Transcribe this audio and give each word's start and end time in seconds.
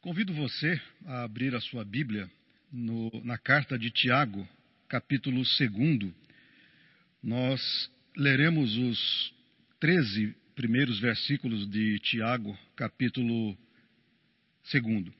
Convido 0.00 0.32
você 0.32 0.80
a 1.04 1.24
abrir 1.24 1.54
a 1.54 1.60
sua 1.60 1.84
Bíblia 1.84 2.26
no, 2.72 3.10
na 3.22 3.36
carta 3.36 3.78
de 3.78 3.90
Tiago, 3.90 4.48
capítulo 4.88 5.42
2. 5.42 6.14
Nós 7.22 7.90
leremos 8.16 8.74
os 8.78 9.34
13 9.78 10.34
primeiros 10.54 10.98
versículos 11.00 11.68
de 11.70 11.98
Tiago, 11.98 12.58
capítulo 12.74 13.54
2. 14.72 15.12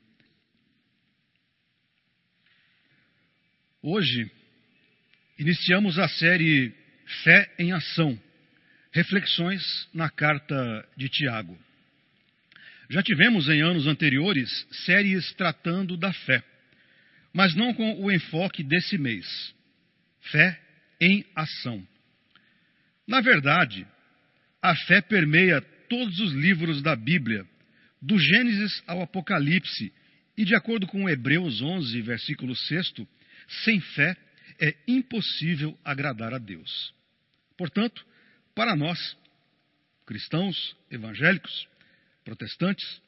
Hoje, 3.82 4.32
iniciamos 5.38 5.98
a 5.98 6.08
série 6.08 6.74
Fé 7.22 7.54
em 7.58 7.72
Ação 7.72 8.18
Reflexões 8.92 9.62
na 9.92 10.08
carta 10.08 10.88
de 10.96 11.10
Tiago. 11.10 11.69
Já 12.90 13.04
tivemos 13.04 13.48
em 13.48 13.62
anos 13.62 13.86
anteriores 13.86 14.50
séries 14.84 15.32
tratando 15.34 15.96
da 15.96 16.12
fé, 16.12 16.42
mas 17.32 17.54
não 17.54 17.72
com 17.72 18.02
o 18.02 18.10
enfoque 18.10 18.64
desse 18.64 18.98
mês. 18.98 19.54
Fé 20.32 20.60
em 21.00 21.24
ação. 21.36 21.86
Na 23.06 23.20
verdade, 23.20 23.86
a 24.60 24.74
fé 24.74 25.00
permeia 25.00 25.60
todos 25.88 26.18
os 26.18 26.32
livros 26.32 26.82
da 26.82 26.96
Bíblia, 26.96 27.46
do 28.02 28.18
Gênesis 28.18 28.82
ao 28.88 29.02
Apocalipse, 29.02 29.92
e 30.36 30.44
de 30.44 30.56
acordo 30.56 30.88
com 30.88 31.08
Hebreus 31.08 31.62
11, 31.62 32.02
versículo 32.02 32.56
6, 32.56 32.92
sem 33.64 33.80
fé 33.80 34.16
é 34.60 34.74
impossível 34.88 35.78
agradar 35.84 36.34
a 36.34 36.38
Deus. 36.38 36.92
Portanto, 37.56 38.04
para 38.52 38.74
nós, 38.74 39.16
cristãos, 40.04 40.76
evangélicos, 40.90 41.68
protestantes, 42.24 43.00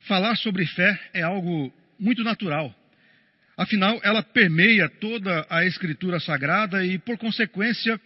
falar 0.00 0.36
sobre 0.36 0.66
fé 0.66 0.98
é 1.12 1.22
algo 1.22 1.72
muito 1.98 2.22
natural. 2.22 2.74
Afinal, 3.56 4.00
ela 4.04 4.22
permeia 4.22 4.88
toda 4.88 5.46
a 5.50 5.64
Escritura 5.64 6.20
Sagrada 6.20 6.84
e, 6.84 6.98
por 6.98 7.18
consequência, 7.18 8.00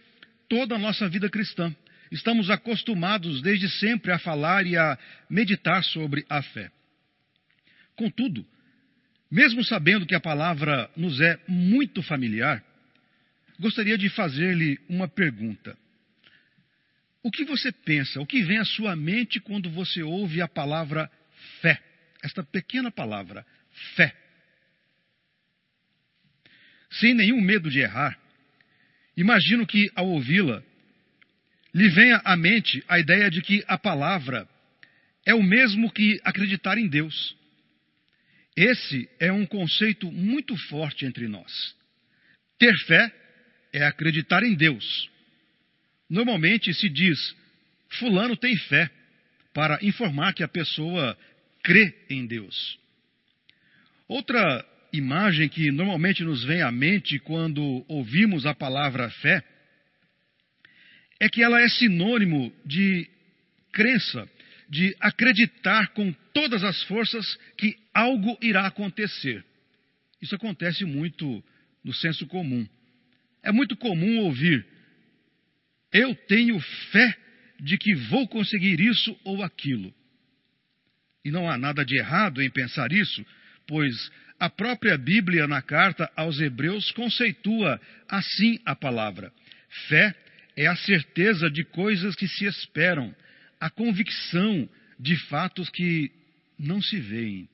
toda 0.49 0.75
a 0.75 0.79
nossa 0.79 1.07
vida 1.07 1.29
cristã. 1.29 1.73
Estamos 2.11 2.49
acostumados 2.49 3.41
desde 3.41 3.69
sempre 3.69 4.11
a 4.11 4.19
falar 4.19 4.65
e 4.65 4.75
a 4.75 4.97
meditar 5.29 5.83
sobre 5.83 6.25
a 6.29 6.41
fé. 6.41 6.71
Contudo, 7.95 8.45
mesmo 9.29 9.63
sabendo 9.63 10.05
que 10.05 10.15
a 10.15 10.19
palavra 10.19 10.89
nos 10.95 11.19
é 11.21 11.39
muito 11.47 12.01
familiar, 12.01 12.63
gostaria 13.59 13.97
de 13.97 14.09
fazer-lhe 14.09 14.79
uma 14.89 15.07
pergunta. 15.07 15.77
O 17.23 17.31
que 17.31 17.45
você 17.45 17.71
pensa, 17.71 18.19
o 18.19 18.27
que 18.27 18.43
vem 18.43 18.57
à 18.57 18.65
sua 18.65 18.97
mente 18.97 19.39
quando 19.39 19.69
você 19.69 20.03
ouve 20.03 20.41
a 20.41 20.47
palavra 20.47 21.09
fé? 21.61 21.81
Esta 22.21 22.43
pequena 22.43 22.91
palavra, 22.91 23.45
fé. 23.95 24.13
Sem 26.91 27.13
nenhum 27.13 27.41
medo 27.41 27.69
de 27.69 27.79
errar, 27.79 28.19
imagino 29.15 29.65
que, 29.65 29.89
ao 29.95 30.07
ouvi-la, 30.09 30.61
lhe 31.73 31.89
venha 31.89 32.21
à 32.25 32.35
mente 32.35 32.83
a 32.89 32.99
ideia 32.99 33.31
de 33.31 33.41
que 33.41 33.63
a 33.67 33.77
palavra 33.77 34.47
é 35.25 35.33
o 35.33 35.41
mesmo 35.41 35.91
que 35.91 36.19
acreditar 36.25 36.77
em 36.77 36.89
Deus. 36.89 37.35
Esse 38.55 39.09
é 39.17 39.31
um 39.31 39.45
conceito 39.45 40.11
muito 40.11 40.55
forte 40.67 41.05
entre 41.05 41.27
nós. 41.29 41.75
Ter 42.59 42.75
fé 42.85 43.11
é 43.71 43.85
acreditar 43.85 44.43
em 44.43 44.53
Deus. 44.53 45.12
Normalmente 46.13 46.71
se 46.75 46.89
diz, 46.89 47.35
Fulano 47.97 48.37
tem 48.37 48.55
fé, 48.55 48.87
para 49.51 49.79
informar 49.81 50.31
que 50.35 50.43
a 50.43 50.47
pessoa 50.47 51.17
crê 51.63 51.91
em 52.07 52.27
Deus. 52.27 52.77
Outra 54.07 54.63
imagem 54.93 55.49
que 55.49 55.71
normalmente 55.71 56.23
nos 56.23 56.43
vem 56.43 56.61
à 56.61 56.71
mente 56.71 57.17
quando 57.17 57.83
ouvimos 57.87 58.45
a 58.45 58.53
palavra 58.53 59.09
fé 59.09 59.43
é 61.19 61.27
que 61.27 61.41
ela 61.41 61.59
é 61.59 61.67
sinônimo 61.67 62.53
de 62.63 63.09
crença, 63.71 64.29
de 64.69 64.95
acreditar 64.99 65.93
com 65.93 66.13
todas 66.31 66.63
as 66.63 66.83
forças 66.83 67.39
que 67.57 67.75
algo 67.91 68.37
irá 68.39 68.67
acontecer. 68.67 69.43
Isso 70.21 70.35
acontece 70.35 70.85
muito 70.85 71.43
no 71.83 71.91
senso 71.91 72.27
comum. 72.27 72.67
É 73.41 73.51
muito 73.51 73.75
comum 73.75 74.19
ouvir: 74.19 74.72
eu 75.93 76.15
tenho 76.27 76.59
fé 76.91 77.15
de 77.59 77.77
que 77.77 77.93
vou 77.93 78.27
conseguir 78.27 78.81
isso 78.81 79.15
ou 79.23 79.43
aquilo. 79.43 79.93
E 81.23 81.31
não 81.31 81.49
há 81.49 81.57
nada 81.57 81.85
de 81.85 81.97
errado 81.97 82.41
em 82.41 82.49
pensar 82.49 82.91
isso, 82.91 83.25
pois 83.67 84.11
a 84.39 84.49
própria 84.49 84.97
Bíblia, 84.97 85.47
na 85.47 85.61
carta 85.61 86.11
aos 86.15 86.39
Hebreus, 86.39 86.91
conceitua 86.91 87.79
assim 88.09 88.59
a 88.65 88.75
palavra: 88.75 89.31
fé 89.87 90.13
é 90.57 90.67
a 90.67 90.75
certeza 90.75 91.49
de 91.49 91.63
coisas 91.63 92.15
que 92.15 92.27
se 92.27 92.45
esperam, 92.45 93.15
a 93.59 93.69
convicção 93.69 94.67
de 94.99 95.15
fatos 95.27 95.69
que 95.69 96.11
não 96.59 96.81
se 96.81 96.99
veem. 96.99 97.47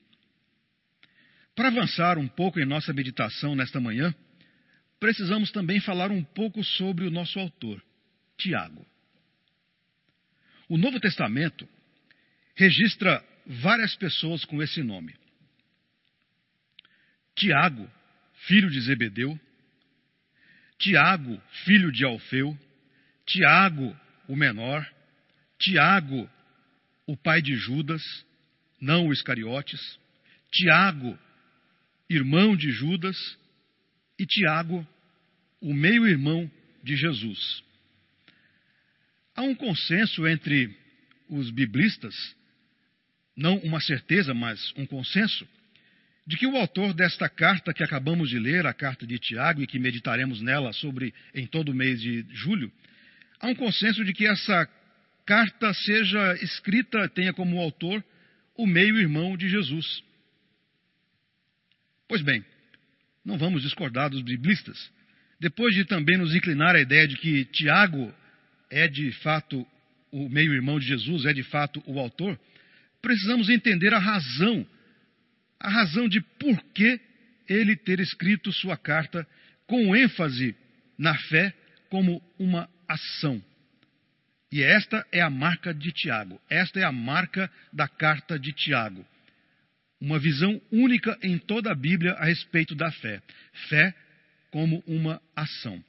Para 1.54 1.68
avançar 1.68 2.18
um 2.18 2.26
pouco 2.26 2.58
em 2.58 2.64
nossa 2.64 2.92
meditação 2.92 3.54
nesta 3.54 3.80
manhã, 3.80 4.14
precisamos 4.98 5.50
também 5.50 5.78
falar 5.80 6.10
um 6.10 6.22
pouco 6.22 6.64
sobre 6.64 7.06
o 7.06 7.10
nosso 7.10 7.38
autor. 7.38 7.82
Tiago. 8.40 8.86
O 10.68 10.78
Novo 10.78 10.98
Testamento 10.98 11.68
registra 12.54 13.22
várias 13.46 13.94
pessoas 13.96 14.44
com 14.44 14.62
esse 14.62 14.82
nome. 14.82 15.14
Tiago, 17.36 17.90
filho 18.46 18.70
de 18.70 18.80
Zebedeu, 18.80 19.38
Tiago, 20.78 21.40
filho 21.64 21.92
de 21.92 22.04
Alfeu, 22.04 22.58
Tiago, 23.26 23.94
o 24.26 24.34
menor, 24.34 24.88
Tiago, 25.58 26.28
o 27.06 27.16
pai 27.16 27.42
de 27.42 27.54
Judas, 27.56 28.02
não 28.80 29.08
o 29.08 29.12
Iscariotes, 29.12 29.98
Tiago, 30.50 31.18
irmão 32.08 32.56
de 32.56 32.70
Judas, 32.70 33.16
e 34.18 34.26
Tiago, 34.26 34.86
o 35.60 35.74
meio-irmão 35.74 36.50
de 36.82 36.96
Jesus. 36.96 37.69
Há 39.40 39.42
um 39.42 39.54
consenso 39.54 40.28
entre 40.28 40.76
os 41.26 41.50
biblistas, 41.50 42.14
não 43.34 43.56
uma 43.60 43.80
certeza, 43.80 44.34
mas 44.34 44.70
um 44.76 44.84
consenso, 44.84 45.48
de 46.26 46.36
que 46.36 46.46
o 46.46 46.58
autor 46.58 46.92
desta 46.92 47.26
carta 47.26 47.72
que 47.72 47.82
acabamos 47.82 48.28
de 48.28 48.38
ler, 48.38 48.66
a 48.66 48.74
carta 48.74 49.06
de 49.06 49.18
Tiago, 49.18 49.62
e 49.62 49.66
que 49.66 49.78
meditaremos 49.78 50.42
nela 50.42 50.74
sobre 50.74 51.14
em 51.34 51.46
todo 51.46 51.70
o 51.70 51.74
mês 51.74 52.02
de 52.02 52.22
julho, 52.34 52.70
há 53.40 53.46
um 53.46 53.54
consenso 53.54 54.04
de 54.04 54.12
que 54.12 54.26
essa 54.26 54.68
carta 55.24 55.72
seja 55.72 56.34
escrita, 56.42 57.08
tenha 57.08 57.32
como 57.32 57.60
autor 57.60 58.04
o 58.58 58.66
meio-irmão 58.66 59.38
de 59.38 59.48
Jesus. 59.48 60.04
Pois 62.06 62.20
bem, 62.20 62.44
não 63.24 63.38
vamos 63.38 63.62
discordar 63.62 64.10
dos 64.10 64.20
biblistas. 64.20 64.92
Depois 65.40 65.74
de 65.74 65.86
também 65.86 66.18
nos 66.18 66.34
inclinar 66.34 66.76
à 66.76 66.80
ideia 66.82 67.08
de 67.08 67.16
que 67.16 67.46
Tiago 67.46 68.14
é 68.70 68.88
de 68.88 69.10
fato 69.12 69.66
o 70.12 70.28
meio-irmão 70.28 70.78
de 70.78 70.86
Jesus, 70.86 71.24
é 71.24 71.32
de 71.32 71.42
fato 71.42 71.82
o 71.86 71.98
autor, 71.98 72.38
precisamos 73.02 73.48
entender 73.48 73.92
a 73.94 73.98
razão, 73.98 74.66
a 75.58 75.68
razão 75.68 76.08
de 76.08 76.20
por 76.20 76.62
que 76.72 77.00
ele 77.48 77.76
ter 77.76 78.00
escrito 78.00 78.52
sua 78.52 78.76
carta 78.76 79.26
com 79.66 79.94
ênfase 79.94 80.54
na 80.98 81.16
fé 81.16 81.54
como 81.88 82.22
uma 82.38 82.68
ação. 82.88 83.42
E 84.52 84.62
esta 84.62 85.06
é 85.12 85.20
a 85.20 85.30
marca 85.30 85.72
de 85.72 85.92
Tiago, 85.92 86.40
esta 86.48 86.80
é 86.80 86.84
a 86.84 86.92
marca 86.92 87.50
da 87.72 87.86
carta 87.86 88.38
de 88.38 88.52
Tiago. 88.52 89.06
Uma 90.00 90.18
visão 90.18 90.60
única 90.72 91.16
em 91.22 91.38
toda 91.38 91.70
a 91.70 91.74
Bíblia 91.74 92.12
a 92.14 92.24
respeito 92.24 92.74
da 92.74 92.90
fé. 92.90 93.22
Fé 93.68 93.94
como 94.50 94.82
uma 94.86 95.20
ação. 95.36 95.84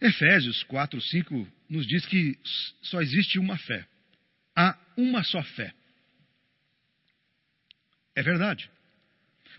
Efésios 0.00 0.62
4, 0.64 1.00
5 1.00 1.48
nos 1.68 1.86
diz 1.86 2.06
que 2.06 2.36
só 2.82 3.00
existe 3.02 3.38
uma 3.38 3.56
fé. 3.58 3.84
Há 4.56 4.76
uma 4.96 5.22
só 5.22 5.42
fé. 5.42 5.72
É 8.14 8.22
verdade. 8.22 8.68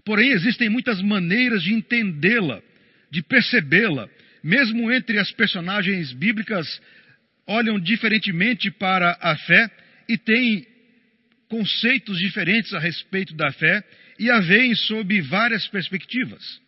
Porém, 0.04 0.32
existem 0.32 0.70
muitas 0.70 1.02
maneiras 1.02 1.64
de 1.64 1.74
entendê-la, 1.74 2.62
de 3.10 3.22
percebê-la. 3.22 4.10
Mesmo 4.44 4.92
entre 4.92 5.20
as 5.20 5.32
personagens 5.32 6.12
bíblicas, 6.14 6.82
olham 7.46 7.80
diferentemente 7.80 8.72
para 8.72 9.18
a 9.22 9.36
fé 9.38 9.70
e 10.10 10.18
têm 10.18 10.66
conceitos 11.48 12.18
diferentes 12.18 12.74
a 12.74 12.80
respeito 12.80 13.36
da 13.36 13.52
fé 13.52 13.84
e 14.18 14.32
a 14.32 14.40
veem 14.40 14.74
sob 14.74 15.22
várias 15.22 15.68
perspectivas. 15.68 16.61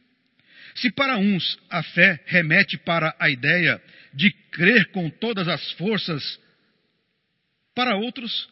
Se 0.75 0.91
para 0.91 1.17
uns 1.17 1.57
a 1.69 1.83
fé 1.83 2.19
remete 2.25 2.77
para 2.77 3.15
a 3.19 3.29
ideia 3.29 3.81
de 4.13 4.31
crer 4.51 4.91
com 4.91 5.09
todas 5.09 5.47
as 5.47 5.71
forças, 5.73 6.39
para 7.75 7.95
outros, 7.95 8.49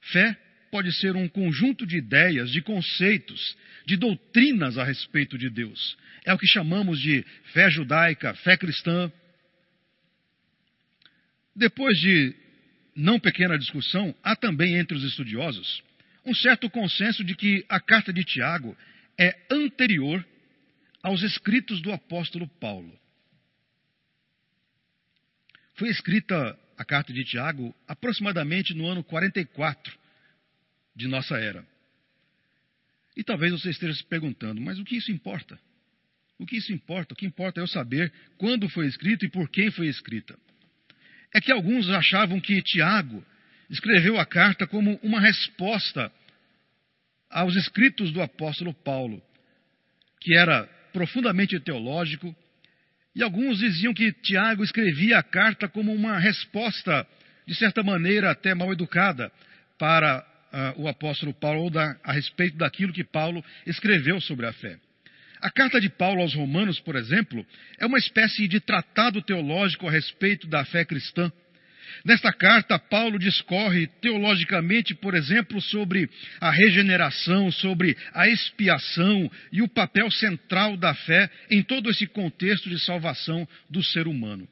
fé 0.00 0.36
pode 0.70 0.92
ser 0.92 1.16
um 1.16 1.28
conjunto 1.28 1.86
de 1.86 1.98
ideias, 1.98 2.50
de 2.50 2.62
conceitos, 2.62 3.56
de 3.86 3.96
doutrinas 3.96 4.78
a 4.78 4.84
respeito 4.84 5.36
de 5.36 5.50
Deus. 5.50 5.96
É 6.24 6.32
o 6.32 6.38
que 6.38 6.46
chamamos 6.46 7.00
de 7.00 7.24
fé 7.52 7.70
judaica, 7.70 8.34
fé 8.36 8.56
cristã. 8.56 9.12
Depois 11.54 11.98
de 11.98 12.34
não 12.94 13.20
pequena 13.20 13.58
discussão, 13.58 14.14
há 14.22 14.34
também 14.34 14.76
entre 14.76 14.96
os 14.96 15.04
estudiosos 15.04 15.82
um 16.24 16.34
certo 16.34 16.70
consenso 16.70 17.24
de 17.24 17.34
que 17.34 17.64
a 17.68 17.80
carta 17.80 18.12
de 18.12 18.24
Tiago 18.24 18.76
é 19.18 19.36
anterior 19.50 20.24
aos 21.02 21.22
escritos 21.22 21.80
do 21.82 21.92
apóstolo 21.92 22.46
Paulo. 22.46 22.98
Foi 25.74 25.88
escrita 25.88 26.58
a 26.76 26.84
carta 26.84 27.12
de 27.12 27.24
Tiago 27.24 27.74
aproximadamente 27.88 28.74
no 28.74 28.86
ano 28.86 29.02
44 29.02 29.98
de 30.94 31.08
nossa 31.08 31.36
era. 31.36 31.66
E 33.16 33.24
talvez 33.24 33.52
você 33.52 33.70
esteja 33.70 33.94
se 33.94 34.04
perguntando, 34.04 34.60
mas 34.60 34.78
o 34.78 34.84
que 34.84 34.96
isso 34.96 35.10
importa? 35.10 35.58
O 36.38 36.46
que 36.46 36.56
isso 36.56 36.72
importa? 36.72 37.14
O 37.14 37.16
que 37.16 37.26
importa 37.26 37.60
é 37.60 37.62
eu 37.62 37.66
saber 37.66 38.12
quando 38.38 38.68
foi 38.68 38.86
escrito 38.86 39.24
e 39.24 39.28
por 39.28 39.48
quem 39.48 39.70
foi 39.70 39.86
escrita. 39.86 40.38
É 41.34 41.40
que 41.40 41.52
alguns 41.52 41.88
achavam 41.88 42.40
que 42.40 42.62
Tiago 42.62 43.24
escreveu 43.70 44.18
a 44.18 44.26
carta 44.26 44.66
como 44.66 44.98
uma 45.02 45.20
resposta 45.20 46.12
aos 47.30 47.54
escritos 47.56 48.12
do 48.12 48.20
apóstolo 48.20 48.74
Paulo, 48.74 49.22
que 50.20 50.36
era 50.36 50.68
profundamente 50.92 51.58
teológico, 51.60 52.34
e 53.14 53.22
alguns 53.22 53.58
diziam 53.58 53.92
que 53.92 54.12
Tiago 54.12 54.64
escrevia 54.64 55.18
a 55.18 55.22
carta 55.22 55.68
como 55.68 55.92
uma 55.92 56.18
resposta, 56.18 57.06
de 57.46 57.54
certa 57.54 57.82
maneira 57.82 58.30
até 58.30 58.54
mal 58.54 58.72
educada, 58.72 59.30
para 59.78 60.24
uh, 60.76 60.82
o 60.82 60.88
apóstolo 60.88 61.34
Paulo, 61.34 61.62
ou 61.62 61.70
da, 61.70 61.96
a 62.02 62.12
respeito 62.12 62.56
daquilo 62.56 62.92
que 62.92 63.04
Paulo 63.04 63.44
escreveu 63.66 64.20
sobre 64.20 64.46
a 64.46 64.52
fé. 64.52 64.78
A 65.42 65.50
carta 65.50 65.80
de 65.80 65.90
Paulo 65.90 66.22
aos 66.22 66.34
Romanos, 66.34 66.78
por 66.78 66.94
exemplo, 66.94 67.44
é 67.78 67.84
uma 67.84 67.98
espécie 67.98 68.46
de 68.46 68.60
tratado 68.60 69.20
teológico 69.20 69.88
a 69.88 69.90
respeito 69.90 70.46
da 70.46 70.64
fé 70.64 70.84
cristã. 70.84 71.32
Nesta 72.04 72.32
carta, 72.32 72.78
Paulo 72.78 73.18
discorre 73.18 73.86
teologicamente, 74.00 74.94
por 74.94 75.14
exemplo, 75.14 75.60
sobre 75.60 76.08
a 76.40 76.50
regeneração, 76.50 77.50
sobre 77.52 77.96
a 78.12 78.28
expiação 78.28 79.30
e 79.52 79.62
o 79.62 79.68
papel 79.68 80.10
central 80.10 80.76
da 80.76 80.94
fé 80.94 81.30
em 81.50 81.62
todo 81.62 81.90
esse 81.90 82.06
contexto 82.06 82.68
de 82.68 82.78
salvação 82.78 83.46
do 83.70 83.82
ser 83.82 84.06
humano. 84.06 84.48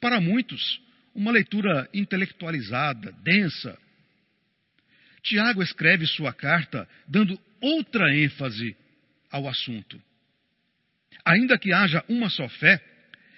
Para 0.00 0.20
muitos, 0.20 0.80
uma 1.14 1.30
leitura 1.30 1.88
intelectualizada, 1.92 3.12
densa. 3.22 3.78
Tiago 5.22 5.62
escreve 5.62 6.06
sua 6.06 6.32
carta 6.32 6.88
dando 7.06 7.38
outra 7.60 8.14
ênfase 8.14 8.76
ao 9.30 9.48
assunto. 9.48 10.00
Ainda 11.24 11.58
que 11.58 11.72
haja 11.72 12.04
uma 12.08 12.30
só 12.30 12.48
fé, 12.48 12.80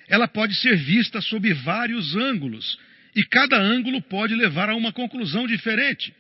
ela 0.08 0.28
pode 0.28 0.54
ser 0.56 0.76
vista 0.76 1.20
sob 1.20 1.52
vários 1.54 2.14
ângulos 2.16 2.78
e 3.14 3.24
cada 3.24 3.56
ângulo 3.58 4.00
pode 4.02 4.34
levar 4.34 4.68
a 4.70 4.76
uma 4.76 4.92
conclusão 4.92 5.46
diferente. 5.46 6.14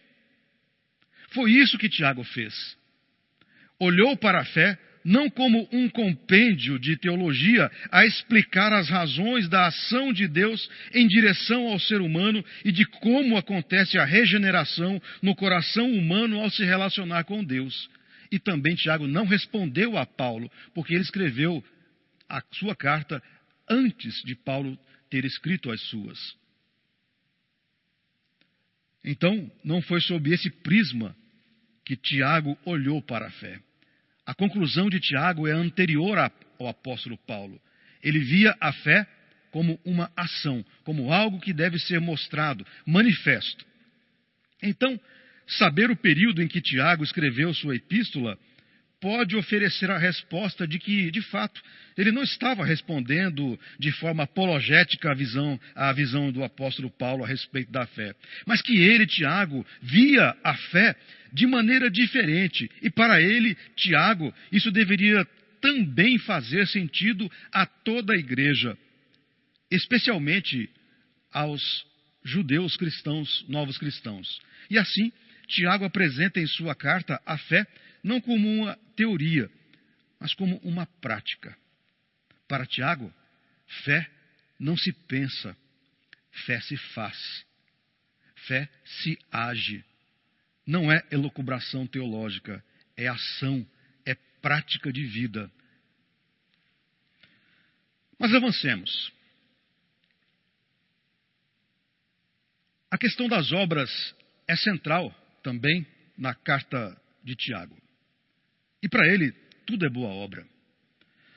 Foi 1.30 1.52
isso 1.52 1.78
que 1.78 1.88
Tiago 1.88 2.24
fez. 2.24 2.76
Olhou 3.78 4.16
para 4.16 4.40
a 4.40 4.44
fé 4.44 4.78
não 5.04 5.30
como 5.30 5.66
um 5.72 5.88
compêndio 5.88 6.78
de 6.78 6.96
teologia 6.96 7.70
a 7.90 8.04
explicar 8.04 8.72
as 8.72 8.88
razões 8.88 9.48
da 9.48 9.66
ação 9.66 10.12
de 10.12 10.28
Deus 10.28 10.68
em 10.92 11.06
direção 11.06 11.68
ao 11.68 11.78
ser 11.78 12.00
humano 12.00 12.44
e 12.64 12.70
de 12.70 12.84
como 12.84 13.36
acontece 13.36 13.98
a 13.98 14.04
regeneração 14.04 15.00
no 15.22 15.34
coração 15.34 15.90
humano 15.90 16.40
ao 16.40 16.50
se 16.50 16.64
relacionar 16.64 17.24
com 17.24 17.42
Deus. 17.42 17.88
E 18.30 18.38
também 18.38 18.74
Tiago 18.74 19.06
não 19.06 19.24
respondeu 19.24 19.96
a 19.96 20.06
Paulo, 20.06 20.50
porque 20.74 20.94
ele 20.94 21.02
escreveu 21.02 21.64
a 22.28 22.42
sua 22.52 22.76
carta 22.76 23.22
antes 23.68 24.22
de 24.24 24.34
Paulo 24.36 24.78
ter 25.08 25.24
escrito 25.24 25.70
as 25.70 25.80
suas. 25.82 26.39
Então, 29.04 29.50
não 29.64 29.80
foi 29.80 30.00
sob 30.00 30.32
esse 30.32 30.50
prisma 30.50 31.16
que 31.84 31.96
Tiago 31.96 32.56
olhou 32.64 33.00
para 33.02 33.26
a 33.26 33.30
fé. 33.30 33.58
A 34.26 34.34
conclusão 34.34 34.88
de 34.88 35.00
Tiago 35.00 35.48
é 35.48 35.52
anterior 35.52 36.18
ao 36.58 36.68
apóstolo 36.68 37.18
Paulo. 37.26 37.60
Ele 38.02 38.20
via 38.20 38.56
a 38.60 38.72
fé 38.72 39.06
como 39.50 39.80
uma 39.84 40.10
ação, 40.16 40.64
como 40.84 41.12
algo 41.12 41.40
que 41.40 41.52
deve 41.52 41.78
ser 41.78 42.00
mostrado, 42.00 42.64
manifesto. 42.86 43.64
Então, 44.62 45.00
saber 45.46 45.90
o 45.90 45.96
período 45.96 46.42
em 46.42 46.48
que 46.48 46.60
Tiago 46.60 47.02
escreveu 47.02 47.52
sua 47.52 47.74
epístola 47.74 48.38
pode 49.00 49.34
oferecer 49.34 49.90
a 49.90 49.98
resposta 49.98 50.66
de 50.66 50.78
que, 50.78 51.10
de 51.10 51.22
fato, 51.22 51.60
ele 51.96 52.12
não 52.12 52.22
estava 52.22 52.64
respondendo 52.64 53.58
de 53.78 53.90
forma 53.92 54.24
apologética 54.24 55.10
à 55.10 55.14
visão, 55.14 55.58
à 55.74 55.92
visão 55.92 56.30
do 56.30 56.44
apóstolo 56.44 56.90
Paulo 56.90 57.24
a 57.24 57.26
respeito 57.26 57.72
da 57.72 57.86
fé, 57.86 58.14
mas 58.46 58.60
que 58.60 58.78
ele, 58.78 59.06
Tiago, 59.06 59.66
via 59.80 60.36
a 60.44 60.54
fé 60.54 60.94
de 61.32 61.46
maneira 61.46 61.90
diferente. 61.90 62.70
E 62.82 62.90
para 62.90 63.20
ele, 63.20 63.56
Tiago, 63.74 64.34
isso 64.52 64.70
deveria 64.70 65.26
também 65.60 66.18
fazer 66.18 66.66
sentido 66.66 67.30
a 67.52 67.64
toda 67.64 68.12
a 68.12 68.18
igreja, 68.18 68.76
especialmente 69.70 70.68
aos 71.32 71.86
judeus 72.22 72.76
cristãos, 72.76 73.44
novos 73.48 73.78
cristãos. 73.78 74.40
E 74.68 74.78
assim, 74.78 75.10
Tiago 75.48 75.84
apresenta 75.84 76.38
em 76.38 76.46
sua 76.46 76.74
carta 76.74 77.20
a 77.24 77.38
fé 77.38 77.66
não 78.02 78.20
como 78.20 78.48
uma 78.48 78.78
teoria, 79.00 79.50
mas 80.18 80.34
como 80.34 80.58
uma 80.58 80.84
prática. 81.00 81.56
Para 82.46 82.66
Tiago, 82.66 83.10
fé 83.82 84.10
não 84.58 84.76
se 84.76 84.92
pensa, 84.92 85.56
fé 86.44 86.60
se 86.60 86.76
faz. 86.76 87.46
Fé 88.46 88.68
se 88.84 89.18
age. 89.32 89.82
Não 90.66 90.92
é 90.92 91.02
elucubração 91.10 91.86
teológica, 91.86 92.62
é 92.94 93.08
ação, 93.08 93.66
é 94.04 94.14
prática 94.42 94.92
de 94.92 95.06
vida. 95.06 95.50
Mas 98.18 98.34
avancemos. 98.34 99.10
A 102.90 102.98
questão 102.98 103.28
das 103.28 103.50
obras 103.50 103.90
é 104.46 104.56
central 104.56 105.10
também 105.42 105.86
na 106.18 106.34
carta 106.34 107.00
de 107.24 107.34
Tiago. 107.34 107.80
E 108.82 108.88
para 108.88 109.06
ele, 109.06 109.32
tudo 109.66 109.86
é 109.86 109.90
boa 109.90 110.08
obra. 110.08 110.44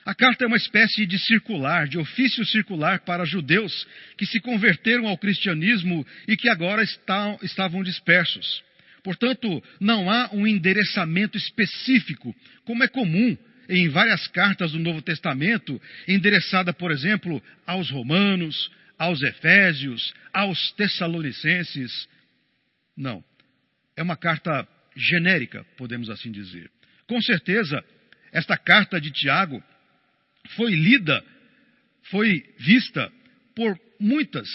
A 0.05 0.13
carta 0.13 0.43
é 0.43 0.47
uma 0.47 0.57
espécie 0.57 1.05
de 1.05 1.17
circular, 1.17 1.87
de 1.87 1.97
ofício 1.97 2.45
circular 2.45 2.99
para 2.99 3.23
judeus 3.25 3.87
que 4.17 4.25
se 4.25 4.39
converteram 4.41 5.07
ao 5.07 5.17
cristianismo 5.17 6.05
e 6.27 6.35
que 6.35 6.49
agora 6.49 6.83
estavam 6.83 7.83
dispersos. 7.83 8.63
Portanto, 9.01 9.63
não 9.79 10.09
há 10.09 10.29
um 10.33 10.45
endereçamento 10.45 11.37
específico, 11.37 12.35
como 12.65 12.83
é 12.83 12.87
comum 12.87 13.37
em 13.69 13.87
várias 13.89 14.27
cartas 14.27 14.73
do 14.73 14.79
Novo 14.79 15.01
Testamento, 15.01 15.81
endereçada, 16.05 16.73
por 16.73 16.91
exemplo, 16.91 17.41
aos 17.65 17.89
romanos, 17.89 18.71
aos 18.97 19.21
efésios, 19.21 20.13
aos 20.33 20.71
tessalonicenses. 20.73 22.07
Não. 22.95 23.23
É 23.95 24.03
uma 24.03 24.17
carta 24.17 24.67
genérica, 24.95 25.65
podemos 25.77 26.09
assim 26.09 26.31
dizer. 26.31 26.69
Com 27.13 27.21
certeza, 27.21 27.85
esta 28.31 28.57
carta 28.57 28.99
de 28.99 29.11
Tiago 29.11 29.63
foi 30.55 30.73
lida, 30.73 31.23
foi 32.09 32.43
vista 32.57 33.13
por 33.55 33.79
muitas 33.99 34.49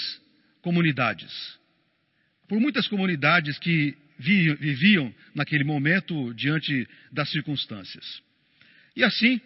comunidades. 0.61 1.57
Por 2.49 2.59
muitas 2.59 2.88
comunidades 2.88 3.61
que 3.61 3.97
viviam 4.19 5.15
naquele 5.37 5.62
momento 5.62 6.35
diante 6.35 6.85
das 7.12 7.31
circunstâncias. 7.31 8.21
E 8.97 9.05
assim, 9.05 9.41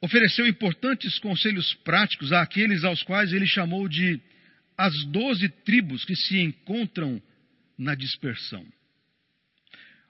ofereceu 0.00 0.46
importantes 0.46 1.18
conselhos 1.18 1.74
práticos 1.84 2.32
àqueles 2.32 2.82
aos 2.82 3.02
quais 3.02 3.30
ele 3.30 3.46
chamou 3.46 3.86
de 3.86 4.18
as 4.74 4.94
doze 5.04 5.50
tribos 5.66 6.02
que 6.06 6.16
se 6.16 6.38
encontram 6.40 7.20
na 7.76 7.94
dispersão. 7.94 8.66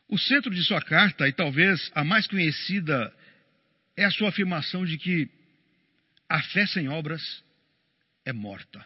O 0.08 0.18
centro 0.18 0.54
de 0.54 0.64
sua 0.64 0.80
carta, 0.80 1.28
e 1.28 1.32
talvez 1.32 1.90
a 1.94 2.02
mais 2.02 2.26
conhecida, 2.26 3.14
é 3.96 4.04
a 4.04 4.10
sua 4.10 4.30
afirmação 4.30 4.86
de 4.86 4.96
que 4.96 5.28
a 6.28 6.42
fé 6.42 6.66
sem 6.66 6.88
obras 6.88 7.22
é 8.24 8.32
morta. 8.32 8.84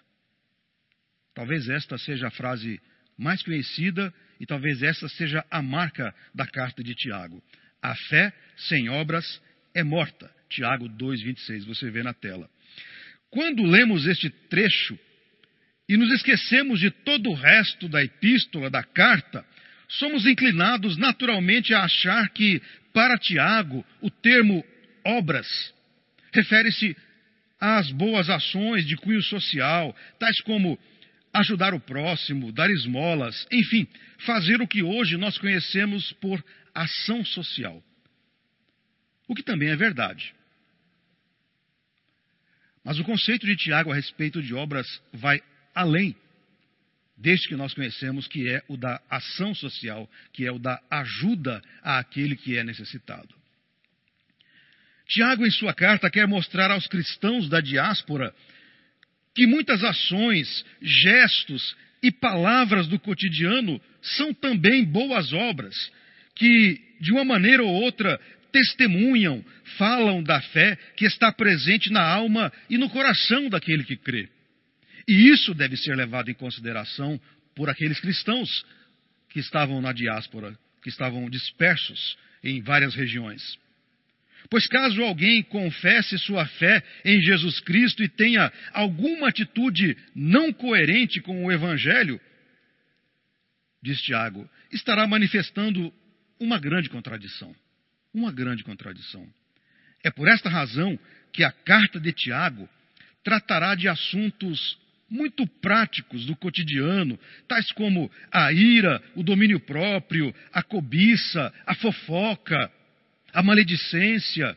Talvez 1.35 1.69
esta 1.69 1.97
seja 1.97 2.27
a 2.27 2.31
frase 2.31 2.81
mais 3.17 3.43
conhecida 3.43 4.13
e 4.41 4.47
talvez 4.47 4.83
esta 4.83 5.09
seja 5.09 5.45
a 5.51 5.63
marca 5.63 6.15
da 6.35 6.47
carta 6.47 6.83
de 6.83 6.95
Tiago. 6.95 7.43
A 7.81 7.95
fé 7.95 8.33
sem 8.57 8.89
obras 8.89 9.41
é 9.75 9.83
morta. 9.85 10.31
Tiago 10.49 10.89
2:26, 10.89 11.65
você 11.65 11.91
vê 11.91 12.03
na 12.03 12.13
tela. 12.13 12.51
Quando 13.31 13.63
lemos 13.63 14.07
este 14.07 14.29
trecho 14.29 14.99
e 15.89 15.97
nos 15.97 16.11
esquecemos 16.13 16.81
de 16.81 16.91
todo 16.91 17.31
o 17.31 17.35
resto 17.35 17.89
da 17.89 18.03
epístola, 18.03 18.69
da 18.69 18.83
carta, 18.83 19.47
somos 19.99 20.25
inclinados 20.27 20.97
naturalmente 20.97 21.75
a 21.75 21.85
achar 21.85 22.29
que, 22.31 22.63
para 22.93 23.19
Tiago, 23.19 23.85
o 24.01 24.11
termo 24.11 24.65
obras 25.05 25.47
refere-se 26.33 26.97
às 27.61 27.91
boas 27.91 28.31
ações 28.31 28.87
de 28.87 28.97
cunho 28.97 29.23
social, 29.23 29.95
tais 30.19 30.41
como 30.43 30.79
ajudar 31.33 31.75
o 31.75 31.81
próximo, 31.81 32.53
dar 32.53 32.71
esmolas, 32.71 33.47
enfim, 33.51 33.87
fazer 34.19 34.61
o 34.61 34.69
que 34.69 34.83
hoje 34.83 35.17
nós 35.17 35.39
conhecemos 35.39 36.13
por 36.15 36.43
ação 36.75 37.25
social. 37.25 37.83
O 39.29 39.35
que 39.35 39.43
também 39.43 39.71
é 39.71 39.77
verdade. 39.77 40.35
Mas 42.85 42.99
o 42.99 43.05
conceito 43.05 43.47
de 43.47 43.57
Tiago 43.57 43.93
a 43.93 43.95
respeito 43.95 44.43
de 44.43 44.55
obras 44.55 44.87
vai 45.13 45.41
além 45.75 46.17
deste 47.23 47.49
que 47.49 47.57
nós 47.57 47.73
conhecemos, 47.73 48.27
que 48.27 48.49
é 48.49 48.63
o 48.69 48.77
da 48.77 49.01
ação 49.09 49.55
social, 49.55 50.11
que 50.33 50.45
é 50.45 50.51
o 50.51 50.59
da 50.59 50.81
ajuda 50.91 51.63
àquele 51.83 52.35
que 52.37 52.59
é 52.59 52.65
necessitado. 52.65 53.29
Tiago, 55.09 55.47
em 55.47 55.51
sua 55.51 55.73
carta, 55.73 56.11
quer 56.11 56.27
mostrar 56.27 56.71
aos 56.71 56.87
cristãos 56.89 57.49
da 57.49 57.61
diáspora 57.61 58.35
que 59.35 59.47
muitas 59.47 59.83
ações, 59.85 60.65
gestos 60.81 61.77
e 62.03 62.11
palavras 62.11 62.89
do 62.89 62.99
cotidiano 62.99 63.81
são 64.03 64.35
também 64.35 64.85
boas 64.85 65.33
obras, 65.33 65.75
que, 66.35 66.81
de 67.01 67.13
uma 67.13 67.25
maneira 67.25 67.63
ou 67.63 67.73
outra, 67.73 68.21
testemunham, 68.51 69.45
falam 69.79 70.23
da 70.23 70.41
fé 70.41 70.77
que 70.97 71.07
está 71.07 71.31
presente 71.33 71.91
na 71.91 72.03
alma 72.03 72.53
e 72.69 72.77
no 72.77 72.91
coração 72.91 73.49
daquele 73.49 73.85
que 73.85 73.97
crê. 73.97 74.29
E 75.09 75.31
isso 75.31 75.55
deve 75.55 75.77
ser 75.77 75.97
levado 75.97 76.31
em 76.31 76.35
consideração 76.35 77.21
por 77.55 77.69
aqueles 77.69 78.01
cristãos 78.01 78.65
que 79.29 79.41
estavam 79.41 79.81
na 79.81 79.93
diáspora, 79.93 80.57
que 80.83 80.89
estavam 80.89 81.29
dispersos 81.29 82.17
em 82.43 82.61
várias 82.61 82.95
regiões. 82.95 83.59
Pois 84.51 84.67
caso 84.67 85.03
alguém 85.03 85.43
confesse 85.43 86.19
sua 86.19 86.45
fé 86.47 86.83
em 87.05 87.21
Jesus 87.23 87.61
Cristo 87.61 88.03
e 88.03 88.09
tenha 88.09 88.53
alguma 88.73 89.29
atitude 89.29 89.97
não 90.15 90.53
coerente 90.53 91.21
com 91.21 91.45
o 91.45 91.53
Evangelho, 91.53 92.21
diz 93.83 94.01
Tiago, 94.03 94.49
estará 94.71 95.07
manifestando 95.07 95.93
uma 96.39 96.59
grande 96.59 96.89
contradição. 96.89 97.55
Uma 98.13 98.31
grande 98.31 98.63
contradição. 98.63 99.27
É 100.05 100.11
por 100.11 100.29
esta 100.29 100.51
razão 100.51 100.99
que 101.33 101.43
a 101.45 101.51
carta 101.51 101.99
de 101.99 102.13
Tiago 102.13 102.69
tratará 103.25 103.75
de 103.75 103.89
assuntos 103.89 104.79
muito 105.13 105.47
práticos 105.47 106.25
do 106.25 106.35
cotidiano, 106.35 107.21
tais 107.47 107.71
como 107.73 108.11
a 108.31 108.51
ira, 108.51 109.01
o 109.15 109.23
domínio 109.23 109.61
próprio, 109.61 110.35
a 110.51 110.63
cobiça, 110.63 111.53
a 111.67 111.75
fofoca, 111.75 112.73
a 113.31 113.43
maledicência, 113.43 114.57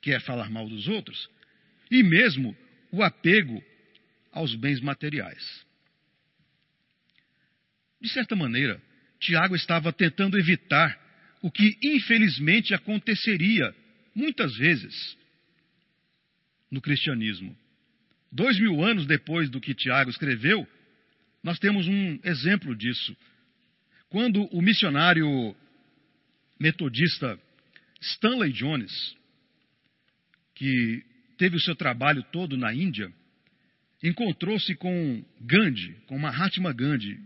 que 0.00 0.12
é 0.12 0.20
falar 0.20 0.48
mal 0.48 0.68
dos 0.68 0.86
outros, 0.86 1.28
e 1.90 2.00
mesmo 2.04 2.56
o 2.92 3.02
apego 3.02 3.60
aos 4.30 4.54
bens 4.54 4.80
materiais. 4.80 5.66
De 8.00 8.08
certa 8.10 8.36
maneira, 8.36 8.80
Tiago 9.18 9.56
estava 9.56 9.92
tentando 9.92 10.38
evitar 10.38 10.96
o 11.42 11.50
que 11.50 11.76
infelizmente 11.82 12.72
aconteceria 12.72 13.74
muitas 14.14 14.56
vezes 14.56 15.18
no 16.70 16.80
cristianismo 16.80 17.63
Dois 18.34 18.58
mil 18.58 18.82
anos 18.82 19.06
depois 19.06 19.48
do 19.48 19.60
que 19.60 19.72
Tiago 19.72 20.10
escreveu, 20.10 20.66
nós 21.40 21.56
temos 21.60 21.86
um 21.86 22.18
exemplo 22.24 22.74
disso. 22.74 23.16
Quando 24.08 24.42
o 24.46 24.60
missionário 24.60 25.54
metodista 26.58 27.38
Stanley 28.00 28.50
Jones, 28.52 29.16
que 30.52 31.04
teve 31.38 31.56
o 31.56 31.60
seu 31.60 31.76
trabalho 31.76 32.24
todo 32.32 32.56
na 32.56 32.74
Índia, 32.74 33.08
encontrou-se 34.02 34.74
com 34.74 35.24
Gandhi, 35.40 35.94
com 36.06 36.18
Mahatma 36.18 36.72
Gandhi. 36.72 37.20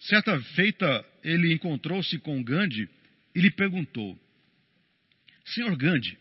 Certa 0.00 0.40
feita, 0.54 1.04
ele 1.22 1.52
encontrou-se 1.52 2.18
com 2.20 2.42
Gandhi 2.42 2.88
e 3.34 3.40
lhe 3.40 3.50
perguntou: 3.50 4.18
Senhor 5.44 5.76
Gandhi, 5.76 6.16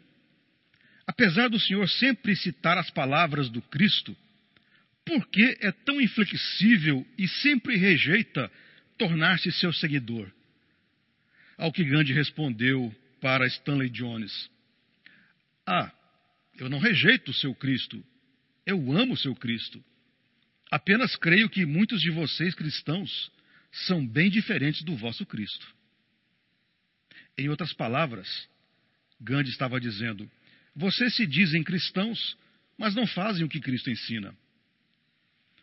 Apesar 1.07 1.47
do 1.49 1.57
Senhor 1.57 1.87
sempre 1.87 2.35
citar 2.35 2.77
as 2.77 2.89
palavras 2.89 3.49
do 3.49 3.61
Cristo, 3.61 4.15
por 5.05 5.25
que 5.29 5.57
é 5.61 5.71
tão 5.71 6.01
inflexível 6.01 7.07
e 7.17 7.29
sempre 7.29 7.77
rejeita 7.77 8.51
tornar-se 8.97 9.49
seu 9.53 9.71
seguidor? 9.71 10.29
Ao 11.57 11.71
que 11.71 11.85
Gandhi 11.85 12.11
respondeu 12.11 12.93
para 13.21 13.47
Stanley 13.47 13.89
Jones: 13.89 14.51
Ah, 15.65 15.91
eu 16.57 16.69
não 16.69 16.77
rejeito 16.77 17.31
o 17.31 17.33
seu 17.33 17.55
Cristo, 17.55 18.03
eu 18.65 18.91
amo 18.91 19.13
o 19.13 19.17
seu 19.17 19.33
Cristo. 19.33 19.81
Apenas 20.69 21.15
creio 21.15 21.49
que 21.49 21.65
muitos 21.65 22.01
de 22.01 22.11
vocês 22.11 22.53
cristãos 22.53 23.31
são 23.71 24.05
bem 24.05 24.29
diferentes 24.29 24.83
do 24.83 24.97
vosso 24.97 25.25
Cristo. 25.25 25.65
Em 27.37 27.47
outras 27.47 27.71
palavras, 27.71 28.49
Gandhi 29.21 29.49
estava 29.49 29.79
dizendo: 29.79 30.29
vocês 30.77 31.15
se 31.15 31.25
dizem 31.25 31.63
cristãos, 31.63 32.37
mas 32.77 32.93
não 32.93 33.07
fazem 33.07 33.43
o 33.43 33.49
que 33.49 33.59
Cristo 33.59 33.89
ensina. 33.89 34.33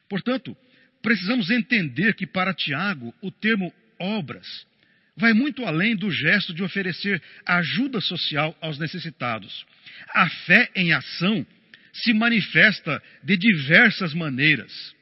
Portanto, 0.08 0.56
precisamos 1.00 1.50
entender 1.50 2.14
que 2.14 2.26
para 2.26 2.52
Tiago 2.52 3.14
o 3.22 3.30
termo 3.30 3.72
obras 3.98 4.66
vai 5.16 5.32
muito 5.32 5.64
além 5.64 5.94
do 5.94 6.10
gesto 6.10 6.52
de 6.52 6.64
oferecer 6.64 7.22
ajuda 7.46 8.00
social 8.00 8.58
aos 8.60 8.76
necessitados. 8.76 9.64
A 10.12 10.28
fé 10.28 10.68
em 10.74 10.92
ação 10.92 11.46
se 11.92 12.12
manifesta 12.12 13.00
de 13.22 13.36
diversas 13.36 14.12
maneiras. 14.12 14.96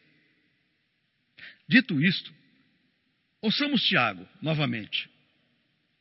Dito 1.66 1.99
isto, 2.02 2.31
ouçamos 3.40 3.83
Tiago 3.85 4.28
novamente. 4.42 5.09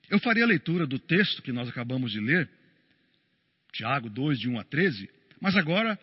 Eu 0.10 0.20
farei 0.20 0.44
a 0.44 0.48
leitura 0.48 0.86
do 0.86 1.00
texto 1.00 1.42
que 1.42 1.54
nós 1.54 1.70
acabamos 1.70 2.12
de 2.12 2.20
ler 2.20 2.50
Tiago 3.72 4.10
2, 4.10 4.40
de 4.40 4.50
1 4.50 4.60
a 4.60 4.64
13, 4.64 5.10
mas 5.40 5.56
agora, 5.56 6.00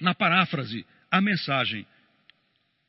na 0.00 0.14
paráfrase, 0.14 0.86
a 1.10 1.20
mensagem 1.20 1.86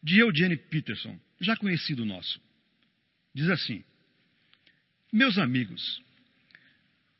de 0.04 0.20
Eugene 0.20 0.56
Peterson, 0.56 1.20
já 1.42 1.56
conhecido 1.56 2.06
nosso. 2.06 2.39
Diz 3.34 3.50
assim: 3.50 3.84
Meus 5.12 5.38
amigos, 5.38 6.01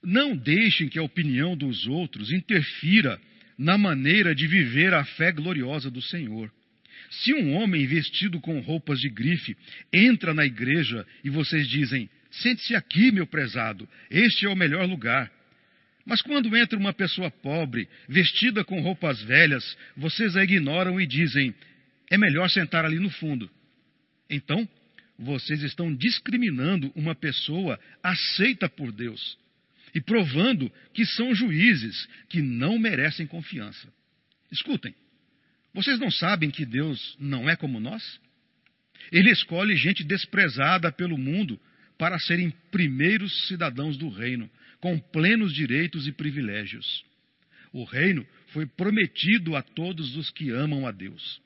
não 0.04 0.36
deixem 0.36 0.88
que 0.88 1.00
a 1.00 1.04
opinião 1.04 1.56
dos 1.56 1.86
outros 1.88 2.32
interfira 2.32 3.20
na 3.58 3.78
maneira 3.78 4.36
de 4.36 4.48
viver 4.48 4.94
a 4.94 5.04
fé 5.04 5.32
gloriosa 5.32 5.90
do 5.90 6.02
Senhor. 6.02 6.52
Se 7.10 7.34
um 7.34 7.54
homem 7.54 7.86
vestido 7.88 8.40
com 8.40 8.60
roupas 8.60 9.00
de 9.00 9.10
grife 9.10 9.58
entra 9.92 10.34
na 10.34 10.46
igreja 10.46 11.06
e 11.24 11.30
vocês 11.30 11.68
dizem: 11.68 12.10
Sente-se 12.32 12.76
aqui, 12.76 13.12
meu 13.12 13.26
prezado, 13.26 13.88
este 14.10 14.46
é 14.46 14.50
o 14.50 14.56
melhor 14.56 14.86
lugar. 14.88 15.32
Mas 16.08 16.22
quando 16.22 16.56
entra 16.56 16.80
uma 16.80 16.94
pessoa 16.94 17.30
pobre, 17.30 17.90
vestida 18.08 18.64
com 18.64 18.80
roupas 18.80 19.22
velhas, 19.24 19.78
vocês 19.98 20.38
a 20.38 20.44
ignoram 20.44 21.02
e 21.02 21.06
dizem: 21.06 21.54
é 22.10 22.18
melhor 22.18 22.50
sentar 22.50 22.86
ali 22.86 22.98
no 22.98 23.10
fundo. 23.10 23.52
Então, 24.30 24.68
vocês 25.20 25.62
estão 25.64 25.94
discriminando 25.94 26.94
uma 26.96 27.14
pessoa 27.14 27.78
aceita 28.02 28.70
por 28.70 28.94
Deus 28.94 29.38
e 29.94 30.00
provando 30.00 30.72
que 30.94 31.06
são 31.06 31.36
juízes 31.36 32.08
que 32.30 32.42
não 32.42 32.80
merecem 32.80 33.28
confiança. 33.28 33.92
Escutem, 34.50 34.96
vocês 35.74 36.00
não 36.00 36.10
sabem 36.10 36.50
que 36.50 36.66
Deus 36.66 37.18
não 37.20 37.50
é 37.50 37.58
como 37.58 37.82
nós? 37.82 38.18
Ele 39.12 39.30
escolhe 39.30 39.76
gente 39.76 40.06
desprezada 40.06 40.90
pelo 40.90 41.18
mundo 41.18 41.60
para 41.98 42.18
serem 42.18 42.50
primeiros 42.72 43.48
cidadãos 43.50 43.98
do 43.98 44.08
reino 44.08 44.50
com 44.80 45.00
plenos 45.00 45.54
direitos 45.54 46.08
e 46.08 46.12
privilégios. 46.12 47.04
O 47.74 47.84
reino 47.84 48.26
foi 48.48 48.66
prometido 48.66 49.56
a 49.56 49.62
todos 49.62 50.16
os 50.16 50.30
que 50.30 50.50
amam 50.52 50.88
a 50.88 50.92
Deus. 50.92 51.42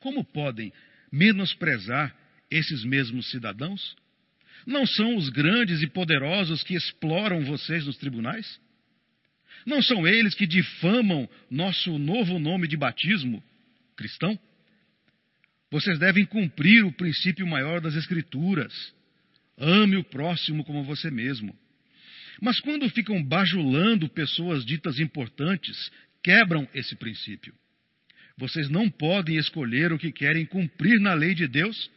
Como 0.00 0.24
podem 0.24 0.72
menosprezar 1.10 2.14
esses 2.50 2.84
mesmos 2.84 3.30
cidadãos? 3.30 3.96
Não 4.66 4.86
são 4.86 5.16
os 5.16 5.28
grandes 5.28 5.82
e 5.82 5.86
poderosos 5.86 6.62
que 6.62 6.74
exploram 6.74 7.44
vocês 7.44 7.86
nos 7.86 7.96
tribunais? 7.96 8.60
Não 9.64 9.82
são 9.82 10.06
eles 10.06 10.34
que 10.34 10.46
difamam 10.46 11.28
nosso 11.50 11.98
novo 11.98 12.38
nome 12.38 12.68
de 12.68 12.76
batismo, 12.76 13.42
cristão? 13.96 14.38
Vocês 15.70 15.98
devem 15.98 16.24
cumprir 16.24 16.84
o 16.84 16.92
princípio 16.92 17.46
maior 17.46 17.80
das 17.80 17.94
Escrituras. 17.94 18.94
Ame 19.58 19.96
o 19.96 20.04
próximo 20.04 20.64
como 20.64 20.84
você 20.84 21.10
mesmo. 21.10 21.56
Mas 22.40 22.60
quando 22.60 22.88
ficam 22.90 23.22
bajulando 23.22 24.08
pessoas 24.08 24.64
ditas 24.64 24.98
importantes, 24.98 25.90
quebram 26.22 26.68
esse 26.74 26.94
princípio. 26.96 27.54
Vocês 28.36 28.68
não 28.68 28.90
podem 28.90 29.36
escolher 29.36 29.92
o 29.92 29.98
que 29.98 30.12
querem 30.12 30.44
cumprir 30.44 31.00
na 31.00 31.14
lei 31.14 31.34
de 31.34 31.46
Deus 31.46 31.90